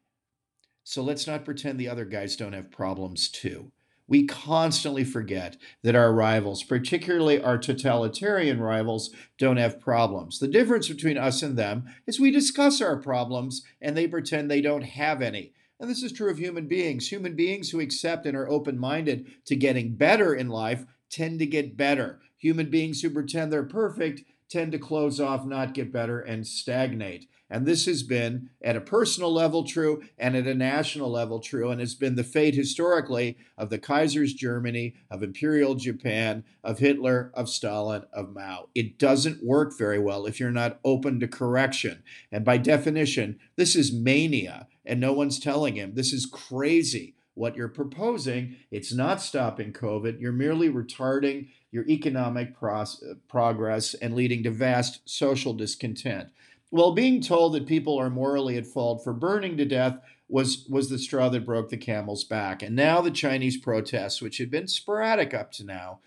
So 0.89 1.03
let's 1.03 1.27
not 1.27 1.45
pretend 1.45 1.81
the 1.81 1.89
other 1.89 2.05
guys 2.05 2.37
don't 2.37 2.53
have 2.53 2.71
problems 2.71 3.29
too. 3.29 3.73
We 4.07 4.25
constantly 4.25 5.03
forget 5.03 5.57
that 5.83 5.97
our 5.97 6.13
rivals, 6.13 6.63
particularly 6.63 7.43
our 7.43 7.59
totalitarian 7.59 8.61
rivals, 8.61 9.11
don't 9.37 9.57
have 9.57 9.81
problems. 9.81 10.39
The 10.39 10.47
difference 10.47 10.89
between 10.89 11.19
us 11.19 11.43
and 11.43 11.57
them 11.57 11.87
is 12.07 12.21
we 12.21 12.31
discuss 12.31 12.81
our 12.81 12.97
problems 12.97 13.65
and 13.83 13.97
they 13.97 14.07
pretend 14.07 14.49
they 14.49 14.61
don't 14.61 14.85
have 14.85 15.23
any. 15.23 15.55
And 15.81 15.91
this 15.91 16.05
is 16.05 16.13
true 16.13 16.31
of 16.31 16.39
human 16.39 16.69
beings. 16.69 17.09
Human 17.09 17.35
beings 17.35 17.71
who 17.71 17.81
accept 17.81 18.25
and 18.25 18.37
are 18.37 18.49
open 18.49 18.79
minded 18.79 19.27
to 19.47 19.57
getting 19.57 19.97
better 19.97 20.37
in 20.37 20.49
life 20.49 20.87
tend 21.11 21.41
to 21.41 21.47
get 21.47 21.77
better. 21.77 22.21
Human 22.37 22.71
beings 22.71 23.03
who 23.03 23.11
pretend 23.11 23.53
they're 23.53 23.65
perfect 23.65 24.23
tend 24.49 24.71
to 24.71 24.79
close 24.79 25.19
off, 25.19 25.45
not 25.45 25.75
get 25.75 25.93
better, 25.93 26.21
and 26.21 26.47
stagnate. 26.47 27.27
And 27.49 27.65
this 27.65 27.87
has 27.87 28.03
been 28.03 28.51
at 28.63 28.77
a 28.77 28.81
personal 28.81 29.33
level 29.33 29.65
true 29.65 30.03
and 30.19 30.37
at 30.37 30.47
a 30.47 30.55
national 30.55 31.11
level 31.11 31.39
true, 31.39 31.71
and 31.71 31.81
has 31.81 31.95
been 31.95 32.17
the 32.17 32.25
fate 32.25 32.55
historically 32.55 33.39
of 33.57 33.71
the 33.71 33.79
Kaiser's 33.79 34.35
Germany, 34.35 34.95
of 35.11 35.23
Imperial 35.23 35.77
Japan, 35.77 36.45
of 36.65 36.81
Hitler, 36.81 37.31
of 37.35 37.49
Stalin, 37.49 38.03
of 38.13 38.35
Mao. 38.35 38.69
It 38.75 38.99
doesn't 38.99 39.45
work 39.45 39.79
very 39.79 39.99
well 39.99 40.27
if 40.27 40.41
you're 40.41 40.51
not 40.51 40.81
open 40.85 41.21
to 41.21 41.29
correction. 41.29 42.03
And 42.33 42.45
by 42.45 42.59
definition, 42.59 43.39
this 43.55 43.77
is 43.77 43.93
mania, 43.93 44.67
and 44.85 44.99
no 44.99 45.13
one's 45.13 45.39
telling 45.39 45.77
him 45.77 45.95
this 45.95 46.13
is 46.13 46.27
crazy 46.27 47.15
what 47.35 47.55
you're 47.55 47.69
proposing. 47.69 48.57
It's 48.71 48.93
not 48.93 49.21
stopping 49.21 49.73
COVID. 49.73 50.21
You're 50.21 50.33
merely 50.33 50.71
retarding 50.71 51.49
your 51.71 51.87
economic 51.87 52.57
pros- 52.57 53.05
progress 53.29 53.95
and 53.95 54.15
leading 54.15 54.43
to 54.45 54.51
vast 54.51 55.03
social 55.05 55.53
discontent. 55.53 56.31
Well, 56.77 56.93
being 56.93 57.23
told 57.23 57.55
that 57.55 57.67
people 57.67 57.99
are 57.99 58.11
morally 58.11 58.59
at 58.59 58.67
fault 58.67 59.03
for 59.03 59.15
burning 59.15 59.57
to 59.57 59.65
death 59.65 59.99
was, 60.29 60.67
was 60.69 60.91
the 60.91 60.99
straw 60.99 61.31
that 61.31 61.47
broke 61.47 61.71
the 61.71 61.79
camel's 61.79 62.23
back. 62.23 62.63
And 62.63 62.77
now 62.77 63.01
the 63.01 63.11
Chinese 63.11 63.57
protests, 63.57 64.21
which 64.21 64.37
had 64.37 64.51
been 64.51 64.69
sporadic 64.69 65.33
up 65.33 65.53
to 65.53 65.65
now, 65.65 66.01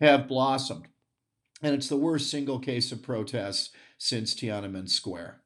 have 0.00 0.26
blossomed. 0.26 0.88
and 1.62 1.76
it's 1.76 1.88
the 1.88 1.96
worst 1.96 2.28
single 2.28 2.58
case 2.58 2.90
of 2.90 3.04
protests 3.04 3.70
since 3.98 4.34
Tiananmen 4.34 4.88
Square. 4.88 5.42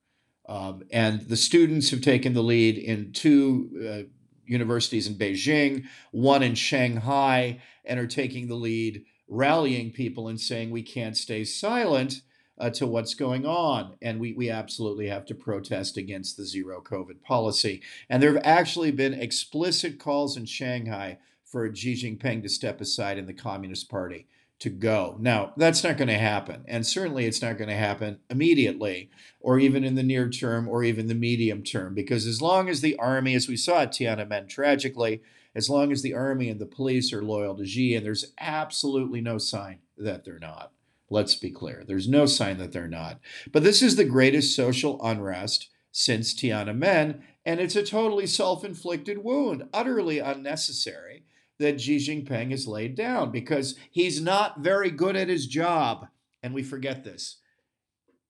Um, 0.49 0.85
and 0.91 1.29
the 1.29 1.37
students 1.37 1.91
have 1.91 2.01
taken 2.01 2.33
the 2.33 2.43
lead 2.43 2.79
in 2.79 3.13
two 3.13 3.69
uh, 3.87 4.11
universities 4.47 5.07
in 5.07 5.17
Beijing, 5.17 5.85
one 6.11 6.43
in 6.43 6.55
Shanghai, 6.55 7.61
and 7.85 8.01
are 8.01 8.07
taking 8.07 8.49
the 8.49 8.55
lead, 8.55 9.05
rallying 9.29 9.93
people 9.93 10.29
and 10.29 10.41
saying 10.41 10.71
we 10.71 10.83
can't 10.83 11.19
stay 11.19 11.45
silent 11.45 12.23
uh, 12.61 12.71
to 12.71 12.87
what's 12.87 13.15
going 13.15 13.47
on. 13.47 13.95
And 14.03 14.21
we, 14.21 14.33
we 14.35 14.51
absolutely 14.51 15.09
have 15.09 15.25
to 15.27 15.35
protest 15.35 15.97
against 15.97 16.37
the 16.37 16.45
zero 16.45 16.81
COVID 16.81 17.23
policy. 17.23 17.83
And 18.09 18.23
there 18.23 18.33
have 18.35 18.43
actually 18.45 18.93
been 18.93 19.15
explicit 19.15 19.99
calls 19.99 20.37
in 20.37 20.45
Shanghai 20.45 21.19
for 21.45 21.75
Xi 21.75 21.95
Jinping 21.95 22.43
to 22.43 22.49
step 22.49 22.81
aside 22.81 23.19
in 23.19 23.27
the 23.27 23.35
Communist 23.35 23.89
Party 23.91 24.27
to 24.61 24.69
go. 24.69 25.17
Now, 25.19 25.55
that's 25.57 25.83
not 25.83 25.97
going 25.97 26.09
to 26.09 26.19
happen. 26.19 26.65
And 26.69 26.87
certainly 26.87 27.25
it's 27.25 27.41
not 27.41 27.57
going 27.57 27.71
to 27.71 27.75
happen 27.75 28.19
immediately 28.29 29.11
or 29.41 29.59
even 29.59 29.83
in 29.85 29.95
the 29.95 30.03
near 30.03 30.29
term 30.29 30.69
or 30.69 30.85
even 30.85 31.07
the 31.07 31.15
medium 31.15 31.63
term. 31.63 31.95
Because 31.95 32.27
as 32.27 32.43
long 32.43 32.69
as 32.69 32.83
the 32.83 32.97
army, 32.97 33.35
as 33.35 33.49
we 33.49 33.57
saw 33.57 33.81
at 33.81 33.93
Tiananmen 33.93 34.49
tragically, 34.49 35.23
as 35.55 35.71
long 35.71 35.91
as 35.91 36.03
the 36.03 36.15
army 36.15 36.49
and 36.49 36.61
the 36.61 36.67
police 36.67 37.13
are 37.13 37.23
loyal 37.23 37.57
to 37.57 37.67
Xi, 37.67 37.95
and 37.95 38.05
there's 38.05 38.33
absolutely 38.39 39.21
no 39.21 39.39
sign 39.39 39.79
that 39.97 40.25
they're 40.25 40.39
not. 40.39 40.73
Let's 41.11 41.35
be 41.35 41.51
clear. 41.51 41.85
There's 41.87 42.09
no 42.09 42.25
sign 42.27 42.59
that 42.59 42.73
they're 42.73 42.89
not. 42.89 43.19
But 43.53 43.65
this 43.65 43.83
is 43.83 43.97
the 43.97 44.05
greatest 44.05 44.55
social 44.55 45.05
unrest 45.05 45.69
since 45.91 46.33
Tiananmen, 46.33 47.21
and 47.45 47.59
it's 47.59 47.75
a 47.75 47.83
totally 47.83 48.27
self 48.27 48.65
inflicted 48.65 49.19
wound, 49.19 49.65
utterly 49.75 50.21
unnecessary 50.21 51.25
that 51.59 51.81
Xi 51.81 51.97
Jinping 51.97 52.53
has 52.53 52.69
laid 52.69 52.95
down 52.95 53.33
because 53.33 53.77
he's 53.91 54.21
not 54.21 54.61
very 54.61 54.91
good 54.91 55.17
at 55.17 55.29
his 55.29 55.47
job. 55.47 56.07
And 56.43 56.55
we 56.55 56.63
forget 56.63 57.05
this 57.05 57.39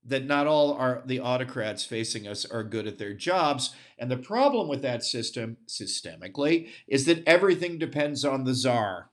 that 0.03 0.25
not 0.25 0.47
all 0.47 1.03
the 1.05 1.21
autocrats 1.21 1.85
facing 1.85 2.27
us 2.27 2.47
are 2.47 2.65
good 2.65 2.87
at 2.87 2.97
their 2.97 3.13
jobs. 3.13 3.75
And 3.99 4.11
the 4.11 4.17
problem 4.17 4.67
with 4.67 4.81
that 4.81 5.05
system, 5.05 5.59
systemically, 5.69 6.69
is 6.89 7.05
that 7.05 7.23
everything 7.27 7.79
depends 7.79 8.25
on 8.25 8.45
the 8.45 8.55
czar 8.55 9.10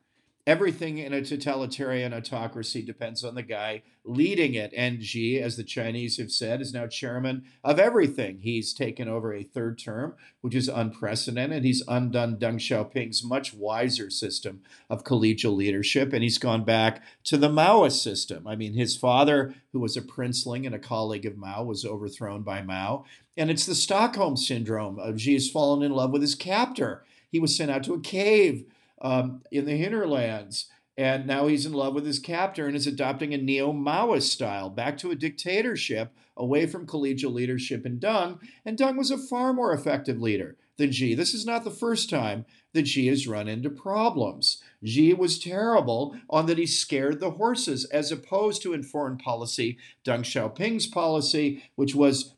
everything 0.48 0.98
in 0.98 1.12
a 1.12 1.22
totalitarian 1.22 2.14
autocracy 2.14 2.82
depends 2.82 3.22
on 3.22 3.36
the 3.36 3.44
guy 3.44 3.84
leading 4.06 4.54
it. 4.54 4.74
And 4.76 5.04
Xi, 5.04 5.42
as 5.42 5.58
the 5.58 5.64
Chinese 5.66 6.16
have 6.18 6.32
said, 6.32 6.62
is 6.62 6.74
now 6.74 6.88
chairman 6.88 7.44
of 7.66 7.80
everything. 7.80 8.40
He's 8.40 8.74
taken 8.74 9.10
over 9.10 9.34
a 9.34 9.44
third 9.44 9.78
term, 9.78 10.16
which 10.40 10.56
is 10.56 10.70
unprecedented. 10.70 11.66
He's 11.66 11.84
undone 11.86 12.38
Deng 12.38 12.56
Xiaoping's 12.56 13.26
much 13.26 13.54
wiser 13.54 14.10
system 14.10 14.62
of 14.90 15.04
collegial 15.04 15.54
leadership, 15.54 16.14
and 16.14 16.24
he's 16.24 16.38
gone 16.38 16.64
back 16.64 17.04
to 17.26 17.36
the 17.36 17.50
Maoist 17.50 18.02
system. 18.02 18.48
I 18.48 18.56
mean, 18.56 18.74
his 18.74 18.96
father, 18.96 19.54
who 19.74 19.82
was 19.82 19.98
a 19.98 20.02
princeling 20.02 20.66
and 20.66 20.74
a 20.74 20.80
colleague 20.80 21.26
of 21.26 21.36
Mao, 21.36 21.66
was 21.66 21.84
overthrown 21.84 22.44
by 22.44 22.62
Mao. 22.62 23.04
And 23.36 23.52
it's 23.52 23.66
the 23.66 23.76
Stockholm 23.76 24.38
syndrome. 24.38 24.98
Uh, 24.98 25.18
Xi 25.18 25.34
has 25.34 25.52
fallen 25.52 25.84
in 25.84 25.92
love 25.92 26.12
with 26.12 26.22
his 26.22 26.36
captor. 26.36 27.04
He 27.30 27.40
was 27.42 27.54
sent 27.54 27.70
out 27.70 27.84
to 27.84 27.94
a 27.94 28.00
cave 28.00 28.64
um, 29.02 29.44
in 29.52 29.66
the 29.66 29.78
hinterlands. 29.78 30.68
And 30.98 31.28
now 31.28 31.46
he's 31.46 31.66
in 31.66 31.74
love 31.74 31.94
with 31.94 32.08
his 32.08 32.18
captor 32.18 32.66
and 32.66 32.76
is 32.76 32.88
adopting 32.88 33.34
a 33.34 33.38
neo 33.38 33.72
Maoist 33.72 34.24
style, 34.24 34.70
back 34.70 34.98
to 34.98 35.12
a 35.12 35.16
dictatorship, 35.16 36.12
away 36.36 36.66
from 36.66 36.88
collegial 36.88 37.32
leadership 37.32 37.86
in 37.86 38.00
Deng. 38.00 38.40
And 38.66 38.78
Deng 38.78 38.98
was 38.98 39.12
a 39.12 39.18
far 39.18 39.54
more 39.54 39.74
effective 39.74 40.20
leader 40.20 40.56
than 40.78 40.92
Xi. 40.92 41.14
This 41.14 41.34
is 41.34 41.46
not 41.46 41.64
the 41.64 41.72
first 41.72 42.10
time 42.10 42.46
that 42.74 42.88
Xi 42.88 43.08
has 43.08 43.28
run 43.28 43.48
into 43.48 43.70
problems. 43.70 44.62
Xi 44.84 45.14
was 45.14 45.40
terrible 45.40 46.16
on 46.30 46.46
that 46.48 46.58
he 46.58 46.66
scared 46.66 47.20
the 47.20 47.32
horses, 47.32 47.86
as 47.86 48.12
opposed 48.12 48.62
to 48.64 48.74
in 48.74 48.84
foreign 48.84 49.18
policy, 49.18 49.78
Deng 50.04 50.20
Xiaoping's 50.20 50.88
policy, 50.88 51.64
which 51.76 51.94
was 51.94 52.34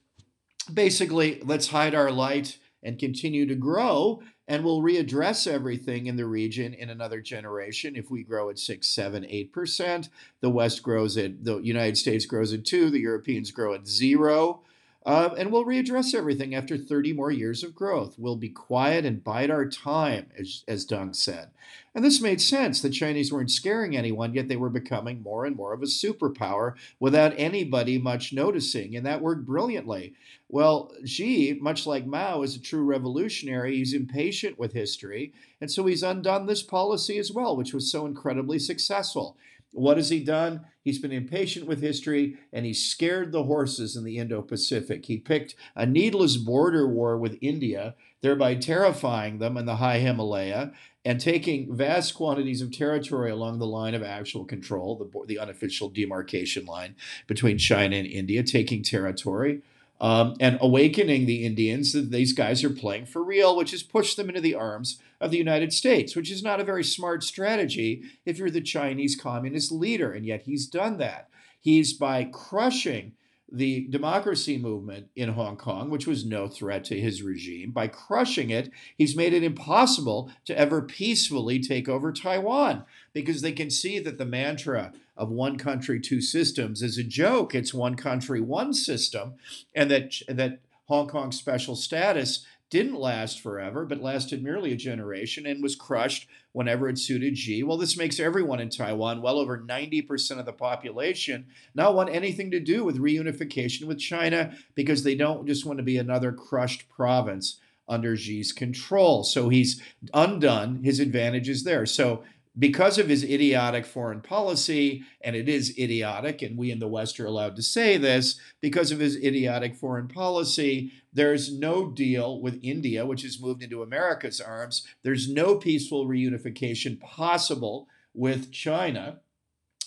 basically 0.73 1.41
let's 1.43 1.69
hide 1.69 1.95
our 1.95 2.11
light 2.11 2.57
and 2.83 2.99
continue 2.99 3.45
to 3.45 3.55
grow 3.55 4.21
and 4.49 4.65
we'll 4.65 4.81
readdress 4.81 5.45
everything 5.45 6.07
in 6.07 6.15
the 6.15 6.25
region 6.25 6.73
in 6.73 6.89
another 6.89 7.21
generation. 7.21 7.95
If 7.95 8.09
we 8.09 8.23
grow 8.23 8.49
at 8.49 8.57
six, 8.57 8.87
seven, 8.87 9.23
eight 9.29 9.53
percent, 9.53 10.09
the 10.41 10.49
West 10.49 10.81
grows 10.81 11.15
at 11.17 11.45
the 11.45 11.59
United 11.59 11.97
States 11.97 12.25
grows 12.25 12.51
at 12.51 12.65
two, 12.65 12.89
the 12.89 12.99
Europeans 12.99 13.51
grow 13.51 13.75
at 13.75 13.87
zero. 13.87 14.63
Uh, 15.05 15.29
and 15.37 15.51
we'll 15.51 15.65
readdress 15.65 16.13
everything 16.13 16.53
after 16.53 16.77
30 16.77 17.13
more 17.13 17.31
years 17.31 17.63
of 17.63 17.73
growth. 17.73 18.15
We'll 18.17 18.35
be 18.35 18.49
quiet 18.49 19.05
and 19.05 19.23
bide 19.23 19.49
our 19.49 19.65
time, 19.65 20.27
as, 20.37 20.63
as 20.67 20.85
Deng 20.85 21.15
said. 21.15 21.51
And 21.95 22.03
this 22.03 22.21
made 22.21 22.41
sense. 22.41 22.81
The 22.81 22.89
Chinese 22.89 23.31
weren't 23.31 23.49
scaring 23.49 23.95
anyone, 23.95 24.33
yet 24.33 24.49
they 24.49 24.57
were 24.57 24.69
becoming 24.69 25.23
more 25.23 25.45
and 25.45 25.55
more 25.55 25.73
of 25.73 25.81
a 25.81 25.85
superpower 25.85 26.73
without 26.99 27.33
anybody 27.37 27.97
much 27.97 28.33
noticing. 28.33 28.95
And 28.95 29.05
that 29.05 29.21
worked 29.21 29.45
brilliantly. 29.45 30.13
Well, 30.49 30.91
Xi, 31.05 31.57
much 31.61 31.87
like 31.87 32.05
Mao, 32.05 32.41
is 32.41 32.55
a 32.55 32.61
true 32.61 32.83
revolutionary. 32.83 33.77
He's 33.77 33.93
impatient 33.93 34.59
with 34.59 34.73
history. 34.73 35.33
And 35.61 35.71
so 35.71 35.85
he's 35.85 36.03
undone 36.03 36.45
this 36.45 36.63
policy 36.63 37.17
as 37.17 37.31
well, 37.31 37.55
which 37.55 37.73
was 37.73 37.89
so 37.89 38.05
incredibly 38.05 38.59
successful. 38.59 39.37
What 39.71 39.97
has 39.97 40.09
he 40.09 40.23
done? 40.23 40.65
He's 40.81 40.99
been 40.99 41.11
impatient 41.11 41.67
with 41.67 41.81
history 41.81 42.37
and 42.51 42.65
he 42.65 42.73
scared 42.73 43.31
the 43.31 43.43
horses 43.43 43.95
in 43.95 44.03
the 44.03 44.17
Indo 44.17 44.41
Pacific. 44.41 45.05
He 45.05 45.17
picked 45.17 45.55
a 45.75 45.85
needless 45.85 46.37
border 46.37 46.87
war 46.87 47.17
with 47.17 47.37
India, 47.41 47.95
thereby 48.21 48.55
terrifying 48.55 49.37
them 49.37 49.57
in 49.57 49.65
the 49.65 49.75
high 49.75 49.99
Himalaya 49.99 50.71
and 51.05 51.19
taking 51.19 51.75
vast 51.75 52.15
quantities 52.15 52.61
of 52.61 52.71
territory 52.71 53.31
along 53.31 53.59
the 53.59 53.67
line 53.67 53.93
of 53.93 54.03
actual 54.03 54.45
control, 54.45 54.95
the, 54.97 55.25
the 55.27 55.39
unofficial 55.39 55.89
demarcation 55.89 56.65
line 56.65 56.95
between 57.27 57.57
China 57.57 57.95
and 57.95 58.07
India, 58.07 58.43
taking 58.43 58.83
territory 58.83 59.61
um, 60.01 60.35
and 60.39 60.57
awakening 60.61 61.25
the 61.25 61.45
Indians 61.45 61.93
that 61.93 62.11
these 62.11 62.33
guys 62.33 62.63
are 62.63 62.69
playing 62.69 63.05
for 63.05 63.23
real, 63.23 63.55
which 63.55 63.71
has 63.71 63.83
pushed 63.83 64.17
them 64.17 64.29
into 64.29 64.41
the 64.41 64.55
arms 64.55 64.99
of 65.19 65.31
the 65.31 65.37
United 65.37 65.73
States, 65.73 66.15
which 66.15 66.31
is 66.31 66.41
not 66.41 66.59
a 66.59 66.65
very 66.65 66.83
smart 66.83 67.23
strategy 67.23 68.03
if 68.25 68.37
you're 68.37 68.49
the 68.49 68.61
Chinese 68.61 69.15
communist 69.15 69.71
leader. 69.71 70.11
And 70.11 70.25
yet 70.25 70.43
he's 70.43 70.67
done 70.67 70.97
that. 70.97 71.29
He's 71.59 71.93
by 71.93 72.23
crushing 72.23 73.13
the 73.51 73.87
democracy 73.89 74.57
movement 74.57 75.07
in 75.15 75.29
Hong 75.29 75.57
Kong, 75.57 75.89
which 75.89 76.05
was 76.07 76.25
no 76.25 76.47
threat 76.47 76.83
to 76.85 76.99
his 76.99 77.23
regime. 77.23 77.71
By 77.71 77.87
crushing 77.87 78.49
it, 78.49 78.71
he's 78.95 79.15
made 79.15 79.33
it 79.33 79.43
impossible 79.43 80.31
to 80.45 80.57
ever 80.57 80.81
peacefully 80.81 81.59
take 81.59 81.89
over 81.89 82.11
Taiwan 82.11 82.85
because 83.11 83.41
they 83.41 83.51
can 83.51 83.69
see 83.69 83.99
that 83.99 84.17
the 84.17 84.25
mantra 84.25 84.93
of 85.19 85.29
one 85.29 85.57
country, 85.57 85.99
two 85.99 86.21
systems 86.21 86.81
is 86.81 86.97
a 86.97 87.03
joke. 87.03 87.53
It's 87.53 87.73
one 87.73 87.95
country, 87.95 88.39
one 88.39 88.73
system, 88.73 89.33
and 89.75 89.91
that, 89.91 90.13
that 90.29 90.61
Hong 90.85 91.07
Kong's 91.07 91.37
special 91.37 91.75
status 91.75 92.45
didn't 92.69 92.95
last 92.95 93.41
forever, 93.41 93.85
but 93.85 94.01
lasted 94.01 94.41
merely 94.43 94.71
a 94.71 94.77
generation 94.77 95.45
and 95.45 95.61
was 95.61 95.75
crushed 95.75 96.27
whenever 96.53 96.87
it 96.87 96.97
suited 96.97 97.37
Xi. 97.37 97.63
Well, 97.63 97.77
this 97.77 97.97
makes 97.97 98.19
everyone 98.19 98.61
in 98.61 98.69
Taiwan, 98.69 99.21
well 99.21 99.39
over 99.39 99.59
90% 99.59 100.39
of 100.39 100.45
the 100.45 100.53
population, 100.53 101.47
not 101.75 101.95
want 101.95 102.09
anything 102.09 102.49
to 102.51 102.59
do 102.59 102.85
with 102.85 102.97
reunification 102.97 103.85
with 103.85 103.99
China 103.99 104.53
because 104.73 105.03
they 105.03 105.15
don't 105.15 105.47
just 105.47 105.65
want 105.65 105.79
to 105.79 105.83
be 105.83 105.97
another 105.97 106.31
crushed 106.31 106.87
province 106.87 107.59
under 107.89 108.15
Xi's 108.15 108.53
control. 108.53 109.23
So 109.23 109.49
he's 109.49 109.81
undone 110.13 110.83
his 110.83 110.99
advantages 110.99 111.63
there. 111.63 111.85
So 111.85 112.23
because 112.57 112.97
of 112.97 113.07
his 113.07 113.23
idiotic 113.23 113.85
foreign 113.85 114.21
policy, 114.21 115.03
and 115.21 115.35
it 115.35 115.47
is 115.47 115.77
idiotic, 115.77 116.41
and 116.41 116.57
we 116.57 116.71
in 116.71 116.79
the 116.79 116.87
West 116.87 117.19
are 117.19 117.25
allowed 117.25 117.55
to 117.55 117.61
say 117.61 117.97
this, 117.97 118.39
because 118.61 118.91
of 118.91 118.99
his 118.99 119.15
idiotic 119.15 119.75
foreign 119.75 120.07
policy, 120.07 120.91
there's 121.13 121.53
no 121.57 121.89
deal 121.89 122.41
with 122.41 122.59
India, 122.63 123.05
which 123.05 123.21
has 123.21 123.41
moved 123.41 123.63
into 123.63 123.83
America's 123.83 124.41
arms. 124.41 124.85
There's 125.03 125.29
no 125.29 125.55
peaceful 125.55 126.07
reunification 126.07 126.99
possible 126.99 127.87
with 128.13 128.51
China. 128.51 129.21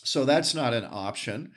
So 0.04 0.24
that's 0.24 0.54
not 0.54 0.74
an 0.74 0.86
option. 0.88 1.52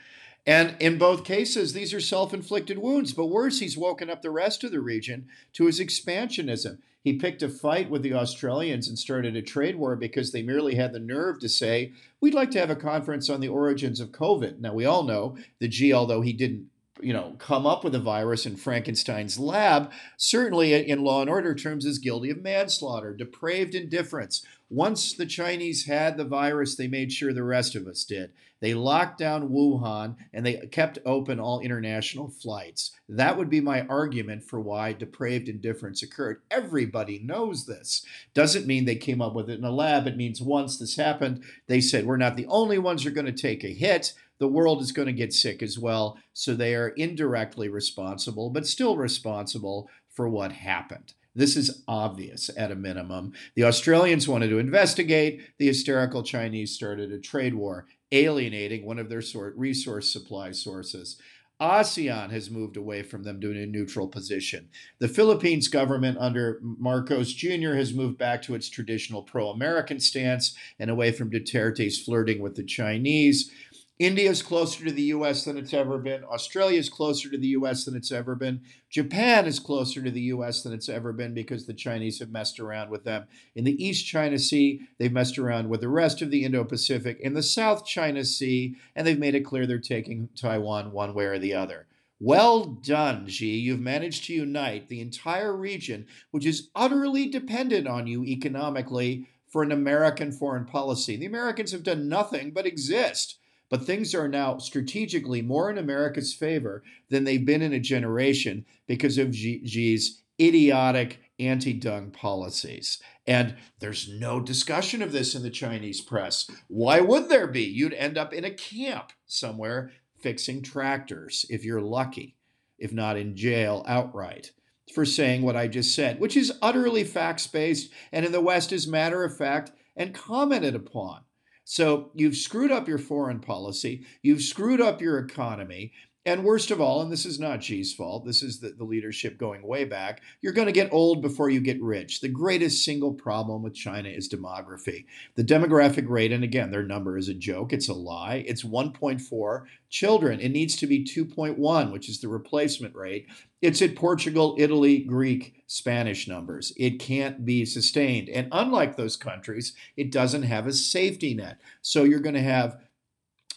And 0.45 0.75
in 0.79 0.97
both 0.97 1.23
cases, 1.23 1.73
these 1.73 1.93
are 1.93 1.99
self 1.99 2.33
inflicted 2.33 2.77
wounds. 2.77 3.13
But 3.13 3.27
worse, 3.27 3.59
he's 3.59 3.77
woken 3.77 4.09
up 4.09 4.21
the 4.21 4.31
rest 4.31 4.63
of 4.63 4.71
the 4.71 4.81
region 4.81 5.27
to 5.53 5.65
his 5.65 5.79
expansionism. 5.79 6.79
He 7.05 7.13
picked 7.13 7.43
a 7.43 7.49
fight 7.49 7.91
with 7.91 8.01
the 8.01 8.15
Australians 8.15 8.87
and 8.87 8.97
started 8.97 9.35
a 9.35 9.41
trade 9.43 9.75
war 9.75 9.95
because 9.95 10.31
they 10.31 10.41
merely 10.41 10.73
had 10.73 10.91
the 10.91 10.99
nerve 10.99 11.39
to 11.41 11.47
say, 11.47 11.93
We'd 12.19 12.33
like 12.33 12.49
to 12.51 12.59
have 12.59 12.71
a 12.71 12.75
conference 12.75 13.29
on 13.29 13.41
the 13.41 13.47
origins 13.47 13.99
of 13.99 14.09
COVID. 14.09 14.59
Now, 14.59 14.73
we 14.73 14.85
all 14.85 15.03
know 15.03 15.37
that 15.59 15.71
Xi, 15.71 15.93
although 15.93 16.21
he 16.21 16.33
didn't 16.33 16.65
you 17.01 17.13
know, 17.13 17.35
come 17.39 17.65
up 17.65 17.83
with 17.83 17.93
a 17.95 17.99
virus 17.99 18.45
in 18.45 18.55
Frankenstein's 18.55 19.37
lab, 19.37 19.91
certainly 20.17 20.73
in 20.73 21.03
law 21.03 21.21
and 21.21 21.29
order 21.29 21.53
terms 21.53 21.85
is 21.85 21.99
guilty 21.99 22.29
of 22.29 22.41
manslaughter, 22.41 23.13
depraved 23.13 23.75
indifference. 23.75 24.45
Once 24.69 25.13
the 25.13 25.25
Chinese 25.25 25.85
had 25.85 26.17
the 26.17 26.25
virus, 26.25 26.75
they 26.75 26.87
made 26.87 27.11
sure 27.11 27.33
the 27.33 27.43
rest 27.43 27.75
of 27.75 27.85
us 27.85 28.03
did. 28.03 28.31
They 28.61 28.73
locked 28.73 29.19
down 29.19 29.49
Wuhan 29.49 30.15
and 30.33 30.45
they 30.45 30.55
kept 30.67 30.97
open 31.05 31.39
all 31.39 31.59
international 31.59 32.29
flights. 32.29 32.91
That 33.07 33.37
would 33.37 33.49
be 33.49 33.61
my 33.61 33.85
argument 33.87 34.43
for 34.43 34.59
why 34.59 34.93
depraved 34.93 35.49
indifference 35.49 36.01
occurred. 36.01 36.41
Everybody 36.49 37.19
knows 37.19 37.65
this. 37.65 38.03
Doesn't 38.33 38.65
mean 38.65 38.85
they 38.85 38.95
came 38.95 39.21
up 39.21 39.35
with 39.35 39.49
it 39.49 39.59
in 39.59 39.65
a 39.65 39.71
lab. 39.71 40.07
It 40.07 40.17
means 40.17 40.41
once 40.41 40.77
this 40.77 40.95
happened, 40.95 41.43
they 41.67 41.81
said, 41.81 42.05
We're 42.05 42.17
not 42.17 42.37
the 42.37 42.47
only 42.47 42.79
ones 42.79 43.03
who 43.03 43.09
are 43.09 43.13
going 43.13 43.25
to 43.27 43.31
take 43.31 43.63
a 43.63 43.73
hit. 43.73 44.13
The 44.39 44.47
world 44.47 44.81
is 44.81 44.91
going 44.91 45.07
to 45.07 45.13
get 45.13 45.33
sick 45.33 45.63
as 45.63 45.79
well. 45.79 46.17
So 46.33 46.53
they 46.53 46.75
are 46.75 46.89
indirectly 46.89 47.69
responsible, 47.69 48.49
but 48.49 48.67
still 48.67 48.97
responsible 48.97 49.89
for 50.09 50.27
what 50.29 50.51
happened. 50.51 51.13
This 51.35 51.57
is 51.57 51.83
obvious 51.87 52.49
at 52.55 52.71
a 52.71 52.75
minimum. 52.75 53.33
The 53.55 53.65
Australians 53.65 54.27
wanted 54.27 54.49
to 54.49 54.57
investigate. 54.57 55.41
The 55.57 55.67
hysterical 55.67 56.23
Chinese 56.23 56.73
started 56.73 57.11
a 57.11 57.19
trade 57.19 57.55
war, 57.55 57.87
alienating 58.11 58.85
one 58.85 58.99
of 58.99 59.09
their 59.09 59.21
resource 59.55 60.09
supply 60.09 60.51
sources. 60.51 61.17
ASEAN 61.61 62.31
has 62.31 62.49
moved 62.49 62.75
away 62.75 63.01
from 63.01 63.23
them 63.23 63.39
to 63.39 63.51
a 63.51 63.65
neutral 63.65 64.09
position. 64.09 64.67
The 64.99 65.07
Philippines 65.07 65.69
government 65.69 66.17
under 66.19 66.59
Marcos 66.61 67.33
Jr. 67.33 67.75
has 67.75 67.93
moved 67.93 68.17
back 68.17 68.41
to 68.43 68.55
its 68.55 68.69
traditional 68.69 69.23
pro 69.23 69.49
American 69.49 70.01
stance 70.01 70.53
and 70.79 70.89
away 70.89 71.13
from 71.13 71.31
Duterte's 71.31 72.01
flirting 72.01 72.41
with 72.41 72.55
the 72.55 72.63
Chinese. 72.63 73.51
India 73.97 74.29
is 74.29 74.41
closer 74.41 74.83
to 74.83 74.91
the 74.91 75.03
US 75.03 75.45
than 75.45 75.57
it's 75.57 75.73
ever 75.73 75.97
been. 75.97 76.25
Australia 76.25 76.77
is 76.77 76.89
closer 76.89 77.29
to 77.29 77.37
the 77.37 77.47
US 77.49 77.85
than 77.85 77.95
it's 77.95 78.11
ever 78.11 78.35
been. 78.35 78.61
Japan 78.89 79.45
is 79.45 79.57
closer 79.57 80.03
to 80.03 80.11
the 80.11 80.23
US 80.33 80.63
than 80.63 80.73
it's 80.73 80.89
ever 80.89 81.13
been 81.13 81.33
because 81.33 81.65
the 81.65 81.73
Chinese 81.73 82.19
have 82.19 82.29
messed 82.29 82.59
around 82.59 82.89
with 82.89 83.05
them. 83.05 83.25
In 83.55 83.63
the 83.63 83.81
East 83.81 84.05
China 84.05 84.37
Sea, 84.37 84.81
they've 84.97 85.13
messed 85.13 85.37
around 85.37 85.69
with 85.69 85.79
the 85.79 85.87
rest 85.87 86.21
of 86.21 86.29
the 86.29 86.43
Indo 86.43 86.65
Pacific. 86.65 87.19
In 87.21 87.35
the 87.35 87.43
South 87.43 87.85
China 87.85 88.25
Sea, 88.25 88.75
and 88.97 89.07
they've 89.07 89.17
made 89.17 89.33
it 89.35 89.45
clear 89.45 89.65
they're 89.65 89.79
taking 89.79 90.27
Taiwan 90.35 90.91
one 90.91 91.13
way 91.13 91.25
or 91.25 91.39
the 91.39 91.53
other. 91.53 91.87
Well 92.19 92.65
done, 92.65 93.27
Xi. 93.27 93.57
You've 93.59 93.79
managed 93.79 94.25
to 94.25 94.33
unite 94.33 94.89
the 94.89 94.99
entire 94.99 95.55
region, 95.55 96.07
which 96.31 96.45
is 96.45 96.69
utterly 96.75 97.27
dependent 97.27 97.87
on 97.87 98.07
you 98.07 98.25
economically 98.25 99.29
for 99.47 99.63
an 99.63 99.71
American 99.71 100.33
foreign 100.33 100.65
policy. 100.65 101.15
The 101.15 101.25
Americans 101.25 101.71
have 101.71 101.83
done 101.83 102.09
nothing 102.09 102.51
but 102.51 102.65
exist. 102.65 103.37
But 103.69 103.85
things 103.85 104.13
are 104.13 104.27
now 104.27 104.57
strategically 104.57 105.41
more 105.41 105.69
in 105.69 105.77
America's 105.77 106.33
favor 106.33 106.83
than 107.09 107.23
they've 107.23 107.45
been 107.45 107.61
in 107.61 107.73
a 107.73 107.79
generation 107.79 108.65
because 108.87 109.17
of 109.17 109.35
Xi's 109.35 110.21
idiotic 110.39 111.19
anti 111.39 111.77
Deng 111.79 112.13
policies. 112.13 112.99
And 113.27 113.55
there's 113.79 114.07
no 114.07 114.39
discussion 114.39 115.01
of 115.01 115.11
this 115.11 115.33
in 115.35 115.41
the 115.41 115.49
Chinese 115.49 116.01
press. 116.01 116.49
Why 116.67 116.99
would 116.99 117.29
there 117.29 117.47
be? 117.47 117.63
You'd 117.63 117.93
end 117.93 118.17
up 118.17 118.33
in 118.33 118.45
a 118.45 118.51
camp 118.51 119.11
somewhere 119.25 119.91
fixing 120.19 120.61
tractors 120.61 121.45
if 121.49 121.65
you're 121.65 121.81
lucky, 121.81 122.35
if 122.77 122.93
not 122.93 123.17
in 123.17 123.35
jail 123.35 123.83
outright 123.87 124.51
for 124.93 125.05
saying 125.05 125.41
what 125.41 125.55
I 125.55 125.67
just 125.67 125.95
said, 125.95 126.19
which 126.19 126.37
is 126.37 126.57
utterly 126.61 127.03
facts 127.03 127.47
based 127.47 127.91
and 128.11 128.25
in 128.25 128.31
the 128.31 128.41
West 128.41 128.71
is 128.71 128.87
matter 128.87 129.23
of 129.23 129.35
fact 129.35 129.71
and 129.95 130.13
commented 130.13 130.75
upon. 130.75 131.24
So 131.65 132.11
you've 132.13 132.37
screwed 132.37 132.71
up 132.71 132.87
your 132.87 132.99
foreign 132.99 133.39
policy, 133.39 134.05
you've 134.21 134.43
screwed 134.43 134.79
up 134.79 135.01
your 135.01 135.17
economy, 135.17 135.91
and 136.25 136.43
worst 136.43 136.71
of 136.71 136.81
all, 136.81 137.01
and 137.01 137.11
this 137.11 137.25
is 137.25 137.39
not 137.39 137.63
Xi's 137.63 137.93
fault, 137.93 138.25
this 138.25 138.41
is 138.41 138.59
the, 138.59 138.69
the 138.69 138.83
leadership 138.83 139.37
going 139.37 139.61
way 139.61 139.85
back, 139.85 140.21
you're 140.41 140.53
going 140.53 140.65
to 140.65 140.71
get 140.71 140.91
old 140.91 141.21
before 141.21 141.49
you 141.51 141.61
get 141.61 141.81
rich. 141.81 142.19
The 142.19 142.27
greatest 142.27 142.83
single 142.83 143.13
problem 143.13 143.61
with 143.61 143.75
China 143.75 144.09
is 144.09 144.27
demography. 144.27 145.05
The 145.35 145.43
demographic 145.43 146.09
rate, 146.09 146.31
and 146.31 146.43
again, 146.43 146.71
their 146.71 146.83
number 146.83 147.17
is 147.17 147.29
a 147.29 147.33
joke, 147.33 147.73
it's 147.73 147.89
a 147.89 147.93
lie, 147.93 148.43
it's 148.47 148.63
1.4 148.63 149.65
children. 149.89 150.39
It 150.39 150.49
needs 150.49 150.75
to 150.77 150.87
be 150.87 151.05
2.1, 151.05 151.91
which 151.91 152.09
is 152.09 152.19
the 152.19 152.27
replacement 152.27 152.95
rate. 152.95 153.27
It's 153.61 153.81
at 153.81 153.95
Portugal, 153.95 154.55
Italy, 154.57 154.99
Greek, 154.99 155.63
Spanish 155.67 156.27
numbers. 156.27 156.73
It 156.75 156.99
can't 156.99 157.45
be 157.45 157.65
sustained. 157.65 158.29
And 158.29 158.47
unlike 158.51 158.97
those 158.97 159.15
countries, 159.15 159.73
it 159.95 160.11
doesn't 160.11 160.43
have 160.43 160.67
a 160.67 160.73
safety 160.73 161.33
net. 161.33 161.59
So 161.81 162.03
you're 162.03 162.19
going 162.19 162.35
to 162.35 162.41
have 162.41 162.79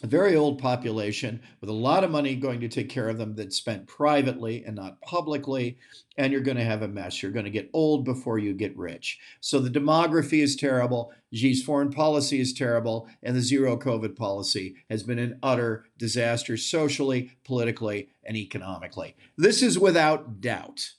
a 0.01 0.07
very 0.07 0.35
old 0.35 0.59
population 0.59 1.41
with 1.59 1.69
a 1.69 1.73
lot 1.73 2.03
of 2.03 2.11
money 2.11 2.35
going 2.35 2.61
to 2.61 2.69
take 2.69 2.89
care 2.89 3.09
of 3.09 3.17
them 3.17 3.35
that's 3.35 3.57
spent 3.57 3.87
privately 3.87 4.63
and 4.65 4.75
not 4.75 5.01
publicly, 5.01 5.77
and 6.17 6.31
you're 6.31 6.41
going 6.41 6.57
to 6.57 6.63
have 6.63 6.81
a 6.81 6.87
mess. 6.87 7.21
You're 7.21 7.33
going 7.33 7.45
to 7.45 7.51
get 7.51 7.69
old 7.73 8.05
before 8.05 8.39
you 8.39 8.53
get 8.53 8.77
rich. 8.77 9.19
So 9.41 9.59
the 9.59 9.69
demography 9.69 10.41
is 10.41 10.55
terrible. 10.55 11.11
Xi's 11.33 11.63
foreign 11.63 11.91
policy 11.91 12.39
is 12.39 12.53
terrible, 12.53 13.09
and 13.21 13.35
the 13.35 13.41
zero 13.41 13.77
COVID 13.77 14.15
policy 14.15 14.75
has 14.89 15.03
been 15.03 15.19
an 15.19 15.37
utter 15.43 15.85
disaster 15.97 16.55
socially, 16.55 17.31
politically, 17.43 18.09
and 18.23 18.37
economically. 18.37 19.15
This 19.37 19.61
is 19.61 19.77
without 19.77 20.39
doubt. 20.39 20.91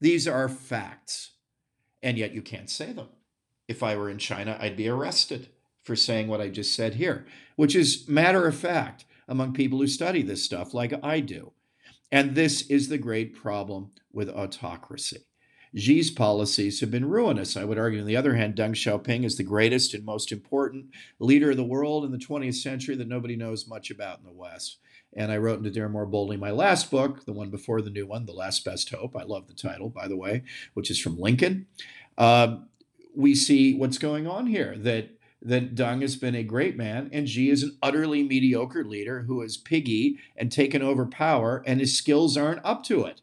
These 0.00 0.28
are 0.28 0.48
facts, 0.50 1.32
and 2.02 2.18
yet 2.18 2.34
you 2.34 2.42
can't 2.42 2.68
say 2.68 2.92
them. 2.92 3.08
If 3.68 3.82
I 3.82 3.96
were 3.96 4.10
in 4.10 4.18
China, 4.18 4.58
I'd 4.60 4.76
be 4.76 4.88
arrested 4.88 5.48
for 5.84 5.94
saying 5.94 6.28
what 6.28 6.40
I 6.40 6.48
just 6.48 6.74
said 6.74 6.94
here, 6.94 7.26
which 7.56 7.76
is 7.76 8.08
matter 8.08 8.46
of 8.46 8.56
fact 8.56 9.04
among 9.28 9.52
people 9.52 9.78
who 9.78 9.86
study 9.86 10.22
this 10.22 10.42
stuff 10.44 10.74
like 10.74 10.92
I 11.02 11.20
do. 11.20 11.52
And 12.10 12.34
this 12.34 12.62
is 12.68 12.88
the 12.88 12.98
great 12.98 13.34
problem 13.34 13.90
with 14.12 14.28
autocracy. 14.28 15.24
Xi's 15.76 16.10
policies 16.10 16.80
have 16.80 16.90
been 16.90 17.08
ruinous. 17.08 17.56
I 17.56 17.64
would 17.64 17.78
argue, 17.78 18.00
on 18.00 18.06
the 18.06 18.16
other 18.16 18.36
hand, 18.36 18.54
Deng 18.54 18.70
Xiaoping 18.70 19.24
is 19.24 19.36
the 19.36 19.42
greatest 19.42 19.92
and 19.92 20.04
most 20.04 20.30
important 20.30 20.86
leader 21.18 21.50
of 21.50 21.56
the 21.56 21.64
world 21.64 22.04
in 22.04 22.12
the 22.12 22.18
20th 22.18 22.54
century 22.54 22.94
that 22.94 23.08
nobody 23.08 23.34
knows 23.34 23.66
much 23.66 23.90
about 23.90 24.20
in 24.20 24.24
the 24.24 24.32
West. 24.32 24.78
And 25.16 25.32
I 25.32 25.38
wrote 25.38 25.58
into 25.58 25.70
Dare 25.70 25.88
More 25.88 26.06
Boldly 26.06 26.36
my 26.36 26.52
last 26.52 26.90
book, 26.90 27.24
the 27.24 27.32
one 27.32 27.50
before 27.50 27.82
the 27.82 27.90
new 27.90 28.06
one, 28.06 28.26
The 28.26 28.32
Last 28.32 28.64
Best 28.64 28.90
Hope. 28.90 29.16
I 29.16 29.24
love 29.24 29.48
the 29.48 29.54
title, 29.54 29.88
by 29.88 30.06
the 30.06 30.16
way, 30.16 30.44
which 30.74 30.90
is 30.90 31.00
from 31.00 31.18
Lincoln. 31.18 31.66
Uh, 32.16 32.58
we 33.16 33.34
see 33.34 33.74
what's 33.74 33.98
going 33.98 34.28
on 34.28 34.46
here 34.46 34.76
that 34.78 35.10
that 35.44 35.74
Deng 35.74 36.00
has 36.00 36.16
been 36.16 36.34
a 36.34 36.42
great 36.42 36.76
man 36.76 37.10
and 37.12 37.28
Xi 37.28 37.50
is 37.50 37.62
an 37.62 37.76
utterly 37.82 38.22
mediocre 38.22 38.84
leader 38.84 39.22
who 39.22 39.42
is 39.42 39.56
piggy 39.56 40.18
and 40.36 40.50
taken 40.50 40.82
over 40.82 41.04
power 41.06 41.62
and 41.66 41.80
his 41.80 41.96
skills 41.96 42.36
aren't 42.36 42.64
up 42.64 42.82
to 42.84 43.04
it. 43.04 43.20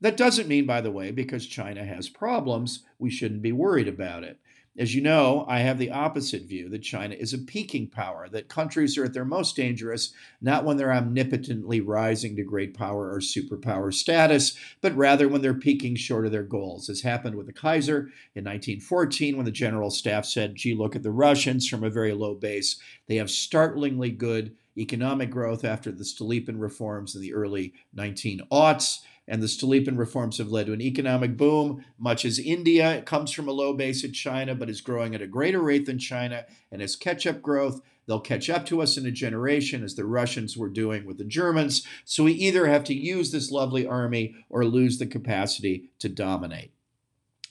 That 0.00 0.16
doesn't 0.16 0.48
mean, 0.48 0.64
by 0.64 0.80
the 0.80 0.90
way, 0.90 1.10
because 1.10 1.46
China 1.46 1.84
has 1.84 2.08
problems, 2.08 2.84
we 2.98 3.10
shouldn't 3.10 3.42
be 3.42 3.52
worried 3.52 3.88
about 3.88 4.24
it. 4.24 4.38
As 4.78 4.94
you 4.94 5.02
know, 5.02 5.44
I 5.48 5.58
have 5.60 5.78
the 5.78 5.90
opposite 5.90 6.42
view 6.42 6.68
that 6.68 6.82
China 6.82 7.16
is 7.16 7.34
a 7.34 7.38
peaking 7.38 7.88
power, 7.88 8.28
that 8.28 8.48
countries 8.48 8.96
are 8.96 9.04
at 9.04 9.12
their 9.12 9.24
most 9.24 9.56
dangerous 9.56 10.12
not 10.40 10.64
when 10.64 10.76
they're 10.76 10.92
omnipotently 10.92 11.80
rising 11.80 12.36
to 12.36 12.44
great 12.44 12.72
power 12.72 13.12
or 13.12 13.18
superpower 13.18 13.92
status, 13.92 14.56
but 14.80 14.96
rather 14.96 15.28
when 15.28 15.42
they're 15.42 15.54
peaking 15.54 15.96
short 15.96 16.24
of 16.24 16.30
their 16.30 16.44
goals, 16.44 16.88
as 16.88 17.02
happened 17.02 17.34
with 17.34 17.46
the 17.46 17.52
Kaiser 17.52 18.10
in 18.36 18.44
1914 18.44 19.36
when 19.36 19.44
the 19.44 19.50
general 19.50 19.90
staff 19.90 20.24
said, 20.24 20.54
gee, 20.54 20.74
look 20.74 20.94
at 20.94 21.02
the 21.02 21.10
Russians 21.10 21.68
from 21.68 21.82
a 21.82 21.90
very 21.90 22.12
low 22.12 22.34
base. 22.34 22.80
They 23.08 23.16
have 23.16 23.30
startlingly 23.30 24.10
good 24.10 24.56
economic 24.76 25.30
growth 25.30 25.64
after 25.64 25.90
the 25.90 26.04
Stolypin 26.04 26.60
reforms 26.60 27.14
in 27.14 27.20
the 27.20 27.34
early 27.34 27.74
1900s 27.96 29.00
and 29.30 29.40
the 29.40 29.46
Stolypin 29.46 29.96
reforms 29.96 30.38
have 30.38 30.50
led 30.50 30.66
to 30.66 30.72
an 30.72 30.82
economic 30.82 31.36
boom, 31.36 31.84
much 31.98 32.24
as 32.24 32.40
India 32.40 32.96
it 32.96 33.06
comes 33.06 33.30
from 33.30 33.48
a 33.48 33.52
low 33.52 33.72
base 33.72 34.04
at 34.04 34.12
China, 34.12 34.56
but 34.56 34.68
is 34.68 34.80
growing 34.80 35.14
at 35.14 35.22
a 35.22 35.26
greater 35.28 35.62
rate 35.62 35.86
than 35.86 36.00
China. 36.00 36.44
And 36.72 36.82
as 36.82 36.96
catch 36.96 37.28
up 37.28 37.40
growth, 37.40 37.80
they'll 38.06 38.18
catch 38.18 38.50
up 38.50 38.66
to 38.66 38.82
us 38.82 38.96
in 38.96 39.06
a 39.06 39.12
generation, 39.12 39.84
as 39.84 39.94
the 39.94 40.04
Russians 40.04 40.56
were 40.56 40.68
doing 40.68 41.06
with 41.06 41.16
the 41.16 41.24
Germans. 41.24 41.86
So 42.04 42.24
we 42.24 42.32
either 42.32 42.66
have 42.66 42.82
to 42.84 42.94
use 42.94 43.30
this 43.30 43.52
lovely 43.52 43.86
army 43.86 44.34
or 44.48 44.64
lose 44.64 44.98
the 44.98 45.06
capacity 45.06 45.90
to 46.00 46.08
dominate. 46.08 46.72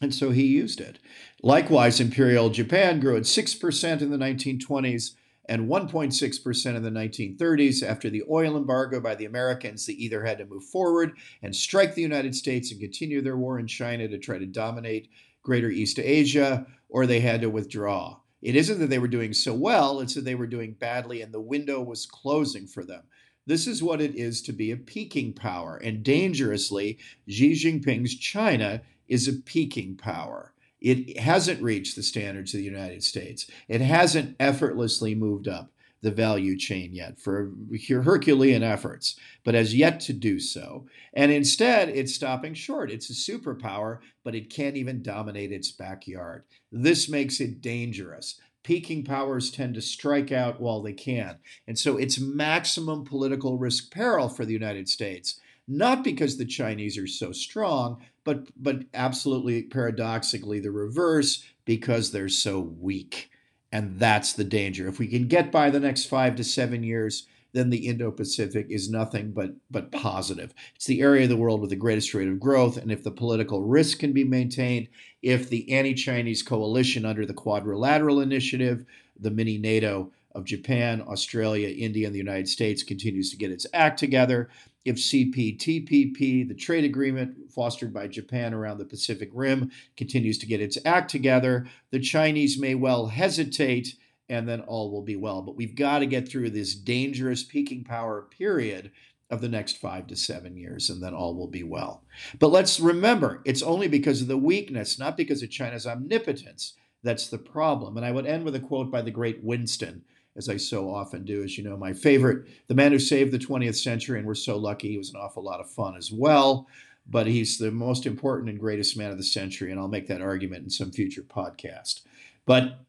And 0.01 0.13
so 0.13 0.32
he 0.32 0.47
used 0.47 0.82
it. 0.82 0.99
Likewise, 1.41 2.01
Imperial 2.01 2.49
Japan 2.49 2.99
grew 2.99 3.15
at 3.15 3.23
6% 3.23 4.01
in 4.01 4.12
the 4.12 4.17
1920s 4.17 5.12
and 5.50 5.68
1.6% 5.68 6.76
in 6.76 6.84
the 6.84 6.92
1930s. 6.92 7.84
After 7.84 8.10
the 8.10 8.24
oil 8.30 8.56
embargo 8.56 9.02
by 9.02 9.16
the 9.16 9.26
Americans, 9.26 9.86
they 9.86 9.94
either 9.94 10.24
had 10.24 10.38
to 10.38 10.46
move 10.46 10.64
forward 10.64 11.18
and 11.42 11.56
strike 11.56 11.96
the 11.96 12.04
United 12.04 12.36
States 12.36 12.72
and 12.72 12.80
continue 12.80 13.22
their 13.22 13.36
war 13.36 13.58
in 13.60 13.66
China 13.66 14.08
to 14.08 14.20
try 14.20 14.38
to 14.38 14.46
dominate 14.46 15.10
Greater 15.42 15.70
East 15.70 15.98
Asia, 15.98 16.68
or 16.88 17.08
they 17.08 17.20
had 17.20 17.42
to 17.42 17.50
withdraw. 17.50 18.18
It 18.42 18.56
isn't 18.56 18.80
that 18.80 18.90
they 18.92 19.00
were 19.00 19.08
doing 19.08 19.34
so 19.34 19.54
well, 19.54 20.00
it's 20.00 20.14
that 20.14 20.24
they 20.24 20.36
were 20.36 20.48
doing 20.48 20.76
badly 20.80 21.22
and 21.22 21.34
the 21.34 21.42
window 21.42 21.82
was 21.82 22.06
closing 22.06 22.68
for 22.68 22.86
them. 22.86 23.04
This 23.48 23.66
is 23.66 23.82
what 23.82 24.02
it 24.02 24.16
is 24.16 24.44
to 24.44 24.54
be 24.54 24.70
a 24.70 24.78
peaking 24.78 25.34
power, 25.34 25.78
and 25.78 26.04
dangerously, 26.04 27.00
Xi 27.28 27.54
Jinping's 27.54 28.16
China 28.16 28.84
is 29.08 29.28
a 29.28 29.34
peaking 29.34 29.98
power. 29.98 30.54
It 30.82 31.20
hasn't 31.20 31.62
reached 31.62 31.96
the 31.96 32.04
standards 32.04 32.54
of 32.54 32.60
the 32.60 32.65
United 32.65 33.04
States. 33.04 33.50
It 33.68 33.82
hasn't 33.82 34.36
effortlessly 34.39 35.15
moved 35.15 35.48
up 35.48 35.72
the 36.02 36.12
value 36.12 36.58
chain 36.58 36.94
yet 36.94 37.20
for 37.20 37.52
Herculean 37.89 38.63
efforts, 38.63 39.15
but 39.44 39.54
has 39.54 39.76
yet 39.76 40.00
to 40.02 40.13
do 40.13 40.39
so. 40.39 40.88
And 41.13 41.32
instead, 41.32 41.89
it's 41.89 42.15
stopping 42.15 42.54
short. 42.54 42.89
It's 42.89 43.10
a 43.10 43.13
superpower, 43.13 44.00
but 44.24 44.36
it 44.36 44.50
can't 44.50 44.78
even 44.78 45.04
dominate 45.04 45.52
its 45.52 45.72
backyard. 45.72 46.44
This 46.72 47.10
makes 47.10 47.42
it 47.42 47.62
dangerous. 47.62 48.39
Peaking 48.63 49.04
powers 49.04 49.52
tend 49.52 49.76
to 49.76 49.82
strike 49.82 50.32
out 50.32 50.62
while 50.62 50.82
they 50.82 50.94
can. 50.94 51.38
And 51.68 51.78
so 51.78 51.98
it's 51.98 52.20
maximum 52.20 53.04
political 53.04 53.58
risk 53.58 53.92
peril 53.92 54.30
for 54.30 54.46
the 54.46 54.54
United 54.54 54.88
States 54.88 55.39
not 55.69 56.03
because 56.03 56.38
the 56.38 56.45
Chinese 56.45 56.97
are 56.97 57.08
so 57.08 57.32
strong, 57.32 58.01
but 58.23 58.47
but 58.62 58.84
absolutely 58.93 59.63
paradoxically 59.63 60.60
the 60.60 60.71
reverse 60.71 61.43
because 61.65 62.12
they're 62.12 62.27
so 62.27 62.60
weak. 62.60 63.29
And 63.71 63.99
that's 63.99 64.34
the 64.34 64.43
danger. 64.43 64.88
If 64.88 64.97
we 64.97 65.08
can 65.08 65.27
get 65.27 65.51
by 65.51 65.69
the 65.69 65.79
next 65.79 66.05
5 66.05 66.36
to 66.38 66.43
7 66.43 66.84
years, 66.84 67.27
then 67.53 67.69
the 67.69 67.88
Indo-Pacific 67.88 68.65
is 68.69 68.89
nothing 68.89 69.32
but 69.32 69.51
but 69.69 69.91
positive. 69.91 70.53
It's 70.75 70.86
the 70.86 71.01
area 71.01 71.23
of 71.23 71.29
the 71.29 71.38
world 71.38 71.62
with 71.62 71.69
the 71.69 71.75
greatest 71.75 72.13
rate 72.13 72.27
of 72.27 72.39
growth, 72.39 72.77
and 72.77 72.91
if 72.91 73.03
the 73.03 73.12
political 73.12 73.63
risk 73.63 73.99
can 73.99 74.12
be 74.13 74.23
maintained, 74.23 74.88
if 75.21 75.49
the 75.49 75.71
anti-Chinese 75.71 76.41
coalition 76.43 77.05
under 77.05 77.25
the 77.25 77.34
Quadrilateral 77.34 78.21
Initiative, 78.21 78.86
the 79.19 79.32
mini 79.32 79.58
NATO 79.58 80.12
of 80.34 80.46
Japan, 80.46 81.02
Australia, 81.02 81.70
India, 81.70 82.06
and 82.06 82.13
the 82.13 82.20
United 82.20 82.48
States 82.48 82.84
continues 82.84 83.32
to 83.32 83.38
get 83.38 83.52
its 83.52 83.65
act 83.74 84.00
together, 84.00 84.50
if 84.86 84.96
CPTPP, 84.96 86.48
the 86.48 86.56
trade 86.56 86.84
agreement 86.84 87.52
fostered 87.52 87.94
by 87.94 88.08
Japan 88.08 88.54
around 88.54 88.78
the 88.78 88.86
Pacific 88.86 89.30
Rim, 89.34 89.72
continues 89.98 90.38
to 90.39 90.46
get 90.46 90.62
its 90.62 90.78
act 90.86 91.12
together, 91.12 91.68
the 91.92 92.00
Chinese 92.00 92.58
may 92.58 92.76
well 92.76 93.08
hesitate 93.08 93.96
and 94.30 94.48
then 94.48 94.62
all 94.62 94.92
will 94.92 95.02
be 95.02 95.15
well. 95.15 95.42
But 95.42 95.56
we've 95.56 95.76
got 95.76 96.00
to 96.00 96.06
get 96.06 96.30
through 96.30 96.52
this 96.52 96.76
dangerous 96.76 97.44
peaking 97.44 97.84
power 97.84 98.22
period 98.22 98.92
of 99.30 99.42
the 99.42 99.50
next 99.50 99.78
five 99.78 100.08
to 100.08 100.15
seven 100.15 100.56
years, 100.56 100.89
and 100.89 101.04
then 101.04 101.13
all 101.13 101.36
will 101.36 101.48
be 101.48 101.63
well. 101.63 102.04
But 102.39 102.48
let's 102.48 102.80
remember, 102.80 103.42
it's 103.46 103.62
only 103.62 103.88
because 103.88 104.22
of 104.22 104.28
the 104.28 104.38
weakness, 104.38 104.98
not 104.98 105.18
because 105.18 105.44
of 105.44 105.52
China's 105.52 105.86
omnipotence, 105.86 106.74
that's 107.04 107.28
the 107.28 107.38
problem. 107.38 107.96
And 107.96 108.06
I 108.06 108.12
would 108.12 108.26
end 108.26 108.44
with 108.44 108.56
a 108.56 108.60
quote 108.60 108.92
by 108.92 109.02
the 109.02 109.12
great 109.12 109.44
Winston, 109.44 110.04
as 110.39 110.49
I 110.49 110.58
so 110.58 110.89
often 110.89 111.23
do. 111.23 111.43
As 111.43 111.58
you 111.58 111.63
know, 111.63 111.78
my 111.78 111.93
favorite, 111.93 112.47
the 112.67 112.73
man 112.73 112.91
who 112.91 112.97
saved 112.97 113.32
the 113.32 113.38
20th 113.38 113.75
century, 113.75 114.17
and 114.17 114.28
we're 114.28 114.34
so 114.34 114.58
lucky 114.58 114.89
he 114.89 114.97
was 114.97 115.12
an 115.12 115.19
awful 115.19 115.43
lot 115.43 115.60
of 115.60 115.69
fun 115.69 115.95
as 115.95 116.12
well. 116.12 116.67
But 117.06 117.28
he's 117.28 117.58
the 117.58 117.71
most 117.71 118.06
important 118.06 118.49
and 118.49 118.60
greatest 118.60 118.97
man 118.97 119.12
of 119.12 119.17
the 119.17 119.23
century, 119.23 119.69
and 119.69 119.80
I'll 119.80 119.88
make 119.88 120.08
that 120.08 120.21
argument 120.21 120.63
in 120.63 120.69
some 120.69 120.91
future 120.91 121.23
podcast. 121.23 122.02
But 122.45 122.80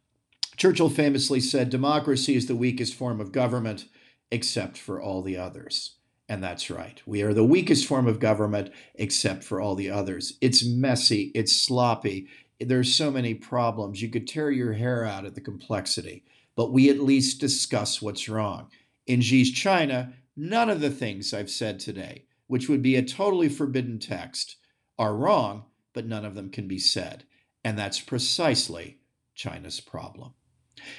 Churchill 0.56 0.90
famously 0.90 1.40
said, 1.40 1.70
Democracy 1.70 2.36
is 2.36 2.46
the 2.46 2.54
weakest 2.54 2.94
form 2.94 3.20
of 3.20 3.32
government, 3.32 3.86
except 4.30 4.76
for 4.78 5.00
all 5.00 5.22
the 5.22 5.36
others. 5.36 5.96
And 6.28 6.44
that's 6.44 6.70
right. 6.70 7.02
We 7.06 7.22
are 7.22 7.34
the 7.34 7.44
weakest 7.44 7.86
form 7.86 8.06
of 8.06 8.20
government, 8.20 8.70
except 8.94 9.42
for 9.42 9.60
all 9.60 9.74
the 9.74 9.90
others. 9.90 10.38
It's 10.40 10.64
messy, 10.64 11.32
it's 11.34 11.56
sloppy. 11.56 12.28
There's 12.60 12.94
so 12.94 13.10
many 13.10 13.34
problems. 13.34 14.02
You 14.02 14.10
could 14.10 14.28
tear 14.28 14.50
your 14.50 14.74
hair 14.74 15.04
out 15.04 15.24
at 15.24 15.34
the 15.34 15.40
complexity, 15.40 16.24
but 16.60 16.72
we 16.72 16.90
at 16.90 17.00
least 17.00 17.40
discuss 17.40 18.02
what's 18.02 18.28
wrong. 18.28 18.68
In 19.06 19.22
Xi's 19.22 19.50
China, 19.50 20.12
none 20.36 20.68
of 20.68 20.82
the 20.82 20.90
things 20.90 21.32
I've 21.32 21.48
said 21.48 21.80
today, 21.80 22.26
which 22.48 22.68
would 22.68 22.82
be 22.82 22.96
a 22.96 23.02
totally 23.02 23.48
forbidden 23.48 23.98
text, 23.98 24.56
are 24.98 25.16
wrong, 25.16 25.64
but 25.94 26.04
none 26.04 26.26
of 26.26 26.34
them 26.34 26.50
can 26.50 26.68
be 26.68 26.78
said. 26.78 27.24
And 27.64 27.78
that's 27.78 27.98
precisely 27.98 28.98
China's 29.34 29.80
problem. 29.80 30.34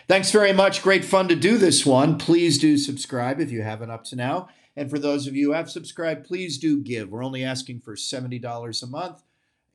Thanks 0.07 0.31
very 0.31 0.51
much. 0.51 0.81
Great 0.81 1.05
fun 1.05 1.27
to 1.27 1.35
do 1.35 1.59
this 1.59 1.85
one. 1.85 2.17
Please 2.17 2.57
do 2.57 2.75
subscribe 2.75 3.39
if 3.39 3.51
you 3.51 3.61
haven't 3.61 3.91
up 3.91 4.03
to 4.05 4.15
now. 4.15 4.49
And 4.75 4.89
for 4.89 4.97
those 4.97 5.27
of 5.27 5.35
you 5.35 5.49
who 5.49 5.53
have 5.53 5.69
subscribed, 5.69 6.25
please 6.25 6.57
do 6.57 6.81
give. 6.81 7.11
We're 7.11 7.23
only 7.23 7.43
asking 7.43 7.81
for 7.81 7.95
$70 7.95 8.81
a 8.81 8.87
month 8.87 9.21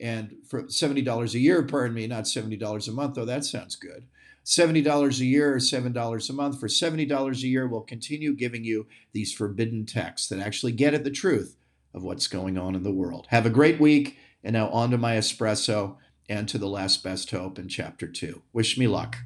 and 0.01 0.35
for 0.49 0.64
$70 0.64 1.35
a 1.35 1.38
year, 1.38 1.62
pardon 1.62 1.94
me, 1.94 2.09
not 2.09 2.25
$70 2.25 2.88
a 2.88 2.90
month, 2.90 3.14
though 3.14 3.25
that 3.25 3.44
sounds 3.44 3.77
good. 3.77 4.09
$70 4.46 5.20
a 5.20 5.24
year 5.24 5.54
or 5.54 5.59
$7 5.59 6.30
a 6.30 6.32
month. 6.32 6.61
For 6.61 6.68
$70 6.68 7.42
a 7.42 7.46
year, 7.46 7.66
we'll 7.66 7.80
continue 7.82 8.32
giving 8.32 8.64
you 8.64 8.87
these 9.12 9.35
forbidden 9.35 9.85
texts 9.85 10.28
that 10.28 10.38
actually 10.38 10.72
get 10.72 10.94
at 10.94 11.04
the 11.04 11.11
truth 11.11 11.56
of 11.92 12.02
what's 12.02 12.28
going 12.28 12.56
on 12.56 12.74
in 12.74 12.82
the 12.82 12.92
world. 12.92 13.26
Have 13.30 13.46
a 13.46 13.50
great 13.50 13.80
week. 13.80 14.16
And 14.44 14.52
now 14.52 14.68
on 14.68 14.92
to 14.92 14.98
my 14.98 15.16
espresso 15.16 15.96
and 16.28 16.48
to 16.48 16.59
the 16.59 16.68
last 16.68 17.02
best 17.02 17.30
hope 17.32 17.59
in 17.59 17.68
chapter 17.68 18.06
two. 18.06 18.42
Wish 18.52 18.78
me 18.78 18.87
luck. 18.87 19.16